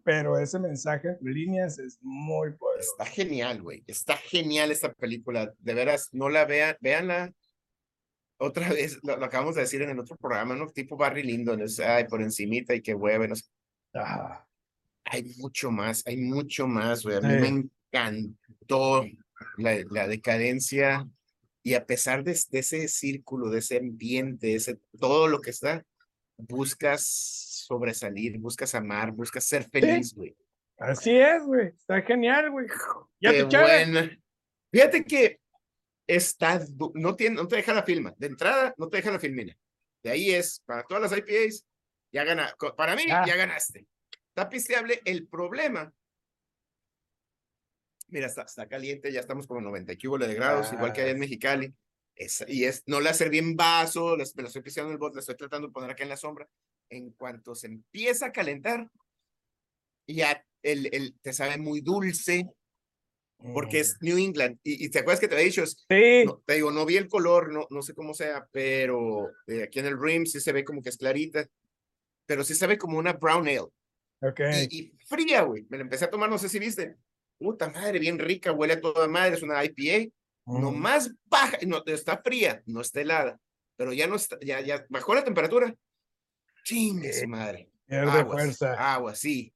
pero 0.04 0.38
ese 0.40 0.60
mensaje 0.60 1.10
en 1.22 1.34
líneas 1.34 1.80
es 1.80 2.00
muy 2.02 2.52
poderoso. 2.54 2.92
Está 2.98 3.06
genial, 3.06 3.62
güey. 3.62 3.84
Está 3.88 4.18
genial 4.18 4.72
esta 4.72 4.92
película. 4.94 5.54
De 5.60 5.74
veras, 5.74 6.10
no 6.12 6.28
la 6.30 6.46
vean, 6.46 6.76
véanla. 6.82 7.32
Otra 8.38 8.68
vez, 8.78 9.00
lo, 9.04 9.16
lo 9.18 9.26
acabamos 9.26 9.56
de 9.56 9.62
decir 9.62 9.82
en 9.84 9.92
el 9.92 10.00
otro 10.00 10.18
programa, 10.18 10.56
¿no? 10.56 10.68
Tipo 10.68 10.98
Barry 10.98 11.24
Lyndon, 11.24 11.62
es, 11.62 11.80
ay, 11.80 12.06
por 12.08 12.22
encimita 12.22 12.74
y 12.76 12.82
que 12.82 12.94
hueve, 12.96 13.28
no 13.28 13.36
sé. 13.36 13.44
Ah, 13.94 14.46
Hay 15.06 15.24
mucho 15.38 15.72
más, 15.72 16.06
hay 16.08 16.18
mucho 16.18 16.68
más, 16.68 17.04
güey. 17.04 17.18
A 17.18 17.22
mí 17.22 17.28
me 17.28 17.48
Sí. 17.48 17.70
encantó 17.94 19.04
la, 19.58 19.78
la 19.90 20.08
decadencia 20.08 21.08
y 21.64 21.76
a 21.76 21.86
pesar 21.86 22.24
de, 22.24 22.38
de 22.50 22.60
ese 22.60 22.88
círculo, 22.88 23.50
de 23.50 23.60
ese 23.60 23.78
ambiente, 23.78 24.56
ese, 24.56 24.80
todo 25.00 25.28
lo 25.28 25.40
que 25.42 25.52
está, 25.52 25.84
buscas 26.38 27.06
sobresalir, 27.68 28.38
buscas 28.40 28.74
amar, 28.76 29.12
buscas 29.12 29.44
ser 29.44 29.64
feliz, 29.70 30.14
güey. 30.14 30.36
así 30.78 31.12
es, 31.16 31.44
güey. 31.44 31.68
Está 31.68 32.02
genial, 32.02 32.50
güey. 32.52 32.68
Ya 33.20 33.32
Qué 33.32 33.44
te 33.46 33.58
buena. 33.58 34.20
Fíjate 34.72 35.04
que 35.06 35.40
está, 36.08 36.60
no, 36.96 37.16
tiene, 37.16 37.36
no 37.36 37.48
te 37.48 37.58
deja 37.58 37.74
la 37.74 37.84
filma. 37.84 38.14
De 38.18 38.28
entrada, 38.28 38.74
no 38.78 38.90
te 38.90 38.98
deja 38.98 39.12
la 39.12 39.20
filmina. 39.20 39.56
De 40.04 40.10
ahí 40.10 40.32
es, 40.32 40.62
para 40.66 40.84
todas 40.84 41.12
las 41.12 41.18
IPAs, 41.20 41.66
ya 42.12 42.24
gana. 42.24 42.54
Para 42.76 42.96
mí, 42.96 43.04
Ah. 43.12 43.24
ya 43.28 43.36
ganaste. 43.36 43.86
Está 44.30 44.50
pisteable. 44.50 45.02
El 45.06 45.28
problema. 45.28 45.94
Mira, 48.12 48.28
está, 48.28 48.44
está 48.44 48.68
caliente, 48.68 49.12
ya 49.12 49.22
estamos 49.22 49.48
como 49.48 49.62
90 49.62 49.94
y 49.94 49.98
de 49.98 50.36
grados, 50.36 50.72
igual 50.74 50.92
que 50.94 51.02
allá 51.02 51.12
en 51.12 51.18
Ah. 51.18 51.20
Mexicali. 51.22 51.74
Es, 52.14 52.44
y 52.48 52.66
es, 52.66 52.84
no 52.86 53.00
la 53.00 53.14
serví 53.14 53.38
en 53.40 53.56
vaso, 53.56 54.16
las- 54.18 54.36
me 54.36 54.44
la 54.44 54.48
estoy 54.48 54.62
pisteando 54.62 54.90
en 54.90 54.94
el 54.96 55.00
bote, 55.00 55.16
la 55.16 55.22
estoy 55.22 55.38
tratando 55.38 55.68
de 55.68 55.74
poner 55.74 55.90
acá 55.92 56.04
en 56.04 56.10
la 56.10 56.18
sombra. 56.18 56.48
En 56.90 57.12
cuanto 57.12 57.56
se 57.56 57.68
empieza 57.68 58.28
a 58.28 58.32
calentar, 58.34 58.90
ya 60.08 60.46
el, 60.62 60.90
el, 60.94 61.18
te 61.22 61.32
sabe 61.32 61.58
muy 61.58 61.80
dulce, 61.82 62.48
porque 63.54 63.80
es 63.80 63.98
New 64.02 64.18
England. 64.18 64.60
Y, 64.62 64.86
y 64.86 64.90
te 64.90 65.00
acuerdas 65.00 65.20
que 65.22 65.28
te 65.30 65.36
había 65.36 65.46
dicho, 65.46 65.64
es- 65.64 65.86
Sí, 65.90 66.26
no, 66.26 66.44
te 66.46 66.56
digo, 66.56 66.70
no 66.70 66.86
vi 66.86 66.98
el 66.98 67.08
color, 67.08 67.52
no, 67.52 67.66
no 67.70 67.82
sé 67.82 67.94
cómo 67.96 68.14
sea, 68.14 68.46
pero 68.52 69.30
eh, 69.48 69.64
aquí 69.64 69.80
en 69.80 69.86
el 69.86 70.00
rim 70.00 70.26
sí 70.26 70.42
se 70.42 70.52
ve 70.52 70.66
como 70.66 70.82
que 70.84 70.90
es 70.90 70.98
clarita, 70.98 71.48
pero 72.28 72.44
sí 72.44 72.54
se 72.56 72.68
ve 72.68 72.78
como 72.78 72.98
una 73.00 73.14
brown 73.14 73.48
ale. 73.48 73.62
ok. 74.22 74.40
Y, 74.70 74.78
y 74.78 74.98
fría, 75.08 75.44
güey. 75.44 75.66
Me 75.70 75.78
la 75.78 75.84
empecé 75.84 76.06
a 76.06 76.10
tomar, 76.10 76.30
no 76.30 76.38
sé 76.38 76.50
si 76.50 76.60
viste. 76.60 76.98
Puta 77.42 77.70
madre, 77.72 77.98
bien 77.98 78.20
rica, 78.20 78.52
huele 78.52 78.74
a 78.74 78.82
toda 78.82 79.08
madre, 79.08 79.34
es 79.36 79.42
una 79.42 79.64
IPA. 79.66 80.12
Mm. 80.46 80.62
No 80.62 80.72
más 80.72 81.12
baja, 81.26 81.58
no, 81.66 81.82
está 81.88 82.18
fría, 82.22 82.62
no 82.68 82.82
está 82.82 83.02
helada, 83.02 83.40
pero 83.76 83.94
ya 83.94 84.06
no 84.06 84.16
está, 84.16 84.38
ya, 84.42 84.62
ya 84.62 84.86
bajó 84.90 85.16
la 85.16 85.24
temperatura. 85.24 85.74
Chingue 86.64 87.12
su 87.14 87.28
madre. 87.28 87.68
Pierde 87.88 88.12
Agua, 88.12 88.34
fuerza. 88.34 88.94
agua, 88.94 89.16
sí. 89.16 89.52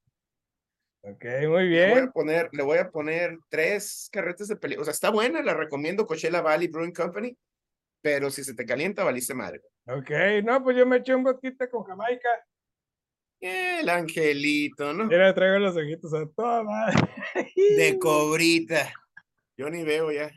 Ok, 1.02 1.24
muy 1.24 1.38
Le 1.38 1.46
voy 1.46 1.68
bien. 1.68 1.98
a 2.08 2.10
poner, 2.10 2.48
le 2.52 2.62
voy 2.64 2.78
a 2.78 2.90
poner 2.90 3.38
tres 3.48 4.08
carretes 4.10 4.48
de 4.48 4.56
película. 4.56 4.82
O 4.82 4.84
sea, 4.84 4.92
está 4.92 5.10
buena, 5.10 5.40
la 5.42 5.54
recomiendo, 5.54 6.04
Coachella 6.06 6.40
Valley 6.40 6.66
Brewing 6.66 6.92
Company, 6.92 7.36
pero 8.02 8.28
si 8.30 8.42
se 8.42 8.54
te 8.54 8.66
calienta, 8.66 9.04
valiste 9.04 9.32
madre. 9.32 9.62
Ok, 9.86 10.10
no, 10.42 10.62
pues 10.64 10.76
yo 10.76 10.84
me 10.86 10.96
eché 10.96 11.14
un 11.14 11.22
boquita 11.22 11.70
con 11.70 11.84
Jamaica. 11.84 12.28
El 13.40 13.88
angelito, 13.88 14.92
¿no? 14.94 15.04
Mira, 15.06 15.34
traigo 15.34 15.58
los 15.58 15.76
ojitos 15.76 16.12
a 16.14 16.26
toda 16.34 16.62
madre. 16.64 16.96
De 17.76 17.98
cobrita. 18.00 18.92
Yo 19.56 19.68
ni 19.70 19.84
veo 19.84 20.10
ya. 20.12 20.30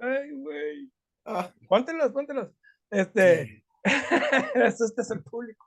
Ay, 0.00 0.30
güey. 0.32 0.90
ah, 1.26 1.52
Póntelos, 1.68 2.12
póntelos. 2.12 2.50
Este, 2.90 3.46
sí. 3.46 3.64
asustas 4.64 5.10
al 5.10 5.22
público. 5.22 5.66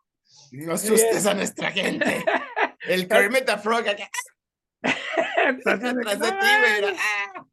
No 0.52 0.74
asustes 0.74 1.26
a 1.26 1.34
nuestra 1.34 1.72
gente. 1.72 2.24
El 2.88 3.08
Kermit 3.08 3.48
Frog 3.62 3.88
acá, 3.88 4.10
de 4.82 4.92
ti, 5.54 5.62
"No 5.66 5.78
güey. 5.94 6.06
mames". 6.06 7.00
Ah, 7.00 7.46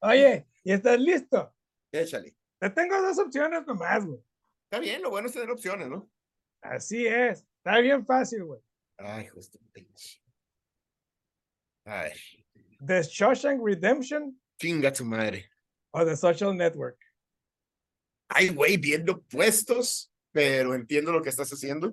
Oye, 0.00 0.46
¿y 0.64 0.72
estás 0.72 0.98
listo? 0.98 1.54
Échale. 1.92 2.34
Te 2.58 2.70
tengo 2.70 3.00
dos 3.02 3.18
opciones 3.18 3.66
nomás, 3.66 4.04
güey. 4.06 4.18
Está 4.64 4.78
bien, 4.80 5.02
lo 5.02 5.10
bueno 5.10 5.28
es 5.28 5.34
tener 5.34 5.50
opciones, 5.50 5.88
¿no? 5.88 6.10
Así 6.62 7.06
es. 7.06 7.46
Está 7.66 7.80
bien 7.80 8.06
fácil, 8.06 8.44
güey. 8.44 8.60
Ay, 8.96 9.26
justo 9.26 9.58
pinche. 9.72 10.22
A 11.84 12.04
ver, 12.04 12.16
The 12.86 13.02
Shawshank 13.02 13.60
Redemption 13.60 14.40
chinga 14.56 14.92
tu 14.92 15.04
madre. 15.04 15.50
o 15.90 16.04
The 16.04 16.16
Social 16.16 16.56
Network. 16.56 16.96
Ay, 18.28 18.50
güey, 18.50 18.76
viendo 18.76 19.20
puestos, 19.20 20.12
pero 20.30 20.74
entiendo 20.74 21.10
lo 21.10 21.20
que 21.20 21.30
estás 21.30 21.50
haciendo. 21.52 21.92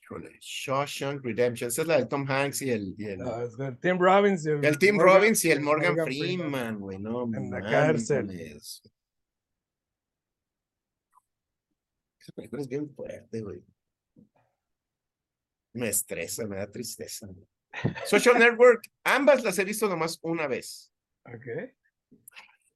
Híjole, 0.00 0.38
Shawshank 0.40 1.24
Redemption. 1.24 1.68
Esa 1.70 1.82
es 1.82 1.88
la 1.88 1.96
de 1.96 2.06
Tom 2.06 2.24
Hanks 2.30 2.62
y 2.62 2.70
el, 2.70 2.94
y 2.96 3.06
el, 3.06 3.18
No, 3.18 3.42
es 3.42 3.56
de 3.56 3.72
Tim 3.72 3.98
Robbins 3.98 4.46
y 4.46 4.50
el, 4.50 4.64
el 4.64 4.78
Tim 4.78 4.94
Morgan- 4.94 5.14
Robbins 5.16 5.44
y 5.44 5.50
el 5.50 5.60
Morgan, 5.60 5.96
Morgan 5.96 6.06
Freeman, 6.06 6.78
güey, 6.78 6.98
no 7.00 7.24
En 7.24 7.50
la 7.50 7.60
cárcel. 7.60 8.26
mames. 8.26 8.82
Esa 12.24 12.32
película 12.32 12.62
es 12.62 12.68
bien 12.68 12.88
fuerte, 12.88 13.42
güey. 13.42 13.62
Me 15.74 15.90
estresa, 15.90 16.46
me 16.46 16.56
da 16.56 16.66
tristeza. 16.70 17.28
Social 18.06 18.38
Network, 18.38 18.90
ambas 19.04 19.44
las 19.44 19.58
he 19.58 19.64
visto 19.64 19.86
nomás 19.88 20.18
una 20.22 20.46
vez. 20.46 20.90
Ok. 21.26 21.46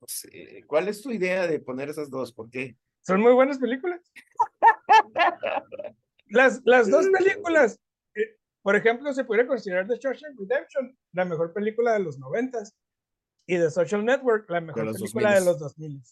No 0.00 0.06
sé, 0.06 0.64
¿Cuál 0.66 0.88
es 0.88 1.00
tu 1.00 1.10
idea 1.10 1.46
de 1.46 1.60
poner 1.60 1.88
esas 1.88 2.10
dos? 2.10 2.30
¿Por 2.30 2.50
qué? 2.50 2.76
Son 3.00 3.22
muy 3.22 3.32
buenas 3.32 3.58
películas. 3.58 4.02
Las, 6.30 6.60
las 6.66 6.90
dos 6.90 7.06
películas, 7.08 7.80
eh, 8.14 8.36
por 8.60 8.76
ejemplo, 8.76 9.14
se 9.14 9.24
puede 9.24 9.46
considerar 9.46 9.88
The 9.88 9.96
Shawshank 9.96 10.38
Redemption 10.38 10.94
la 11.12 11.24
mejor 11.24 11.54
película 11.54 11.94
de 11.94 12.00
los 12.00 12.18
noventas 12.18 12.76
y 13.46 13.56
The 13.56 13.70
Social 13.70 14.04
Network 14.04 14.50
la 14.50 14.60
mejor 14.60 14.92
película 14.92 15.32
de 15.32 15.40
2000s. 15.40 15.44
los 15.46 15.58
2000. 15.58 16.02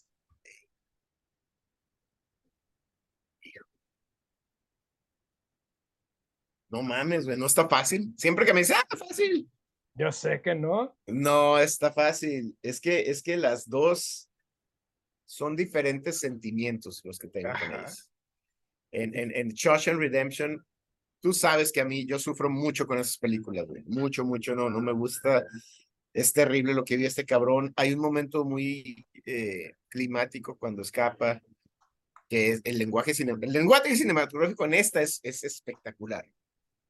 No 6.69 6.81
mames, 6.81 7.25
güey, 7.25 7.37
no 7.37 7.45
está 7.45 7.67
fácil. 7.69 8.13
Siempre 8.17 8.45
que 8.45 8.53
me 8.53 8.59
dicen, 8.61 8.75
ah, 8.79 8.95
fácil. 8.97 9.49
Yo 9.95 10.11
sé 10.11 10.41
que 10.41 10.53
no. 10.53 10.95
No 11.07 11.57
está 11.57 11.91
fácil. 11.91 12.57
Es 12.61 12.79
que, 12.81 13.09
es 13.09 13.23
que 13.23 13.37
las 13.37 13.67
dos 13.69 14.29
son 15.25 15.55
diferentes 15.55 16.19
sentimientos 16.19 17.01
los 17.03 17.17
que 17.19 17.27
tengo 17.29 17.49
con. 17.51 17.85
En, 18.91 19.17
en, 19.17 19.35
en 19.35 19.49
Shawshank 19.49 19.97
Redemption, 19.97 20.65
tú 21.21 21.33
sabes 21.33 21.71
que 21.71 21.81
a 21.81 21.85
mí 21.85 22.05
yo 22.05 22.19
sufro 22.19 22.49
mucho 22.49 22.85
con 22.85 22.99
esas 22.99 23.17
películas, 23.17 23.65
güey. 23.65 23.83
Mucho, 23.85 24.23
mucho, 24.23 24.55
no, 24.55 24.69
no 24.69 24.79
me 24.81 24.93
gusta. 24.93 25.45
Es 26.13 26.31
terrible 26.33 26.73
lo 26.73 26.83
que 26.83 26.97
vi 26.97 27.05
este 27.05 27.25
cabrón. 27.25 27.73
Hay 27.75 27.93
un 27.93 27.99
momento 27.99 28.45
muy 28.45 29.05
eh, 29.25 29.73
climático 29.89 30.57
cuando 30.57 30.81
escapa, 30.81 31.41
que 32.29 32.51
es 32.51 32.61
el 32.63 32.77
lenguaje, 32.77 33.13
cine- 33.13 33.37
el 33.41 33.51
lenguaje 33.51 33.95
cinematográfico 33.95 34.65
en 34.65 34.73
esta 34.75 35.01
es, 35.01 35.19
es 35.23 35.43
espectacular. 35.43 36.25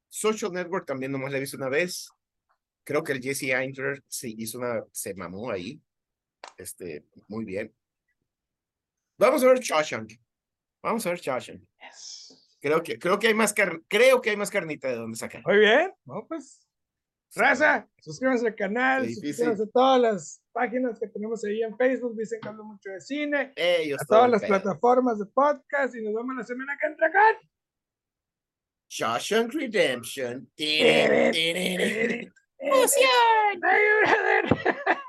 Social 0.09 0.51
Network 0.51 0.85
también 0.85 1.11
nomás 1.11 1.31
la 1.31 1.37
he 1.37 1.41
visto 1.41 1.57
una 1.57 1.69
vez. 1.69 2.09
Creo 2.83 3.03
que 3.03 3.11
el 3.13 3.21
Jesse 3.21 3.43
Eichner 3.53 4.03
sí 4.07 4.35
hizo 4.37 4.59
una, 4.59 4.83
se 4.91 5.13
mamó 5.13 5.51
ahí. 5.51 5.81
Este, 6.57 7.05
muy 7.27 7.43
bien. 7.45 7.73
Vamos 9.17 9.43
a 9.43 9.47
ver 9.47 9.59
Shawshank. 9.59 10.13
Vamos 10.81 11.05
a 11.05 11.09
ver 11.09 11.19
Shawshank. 11.19 11.61
Creo 12.59 12.81
que, 12.81 12.97
creo 12.97 13.19
que 13.19 13.27
hay 13.27 13.33
más 13.33 13.53
car- 13.53 13.81
creo 13.87 14.21
que 14.21 14.29
hay 14.29 14.37
más 14.37 14.49
carnita 14.49 14.87
de 14.87 14.95
donde 14.95 15.17
sacar. 15.17 15.43
Muy 15.45 15.57
bien. 15.57 15.93
No, 16.05 16.25
pues, 16.27 16.65
raza, 17.35 17.87
suscríbanse 18.01 18.47
al 18.47 18.55
canal, 18.55 19.05
suscríbanse 19.13 19.63
a 19.63 19.67
todas 19.67 20.01
las 20.01 20.41
páginas 20.51 20.99
que 20.99 21.07
tenemos 21.07 21.43
ahí 21.45 21.61
en 21.61 21.75
Facebook. 21.77 22.15
Dicen 22.17 22.39
que 22.41 22.47
hablo 22.47 22.63
mucho 22.63 22.89
de 22.89 23.01
cine. 23.01 23.53
Ellos 23.55 24.01
A 24.01 24.05
todas 24.05 24.29
las 24.31 24.41
pedo. 24.41 24.49
plataformas 24.49 25.19
de 25.19 25.25
podcast 25.25 25.95
y 25.95 26.01
nos 26.03 26.13
vemos 26.15 26.35
la 26.35 26.43
semana 26.43 26.77
que 26.79 26.87
entra 26.87 27.11
con. 27.11 27.49
Shawshank 28.89 29.53
Redemption. 29.53 30.47
Oh 32.69 32.87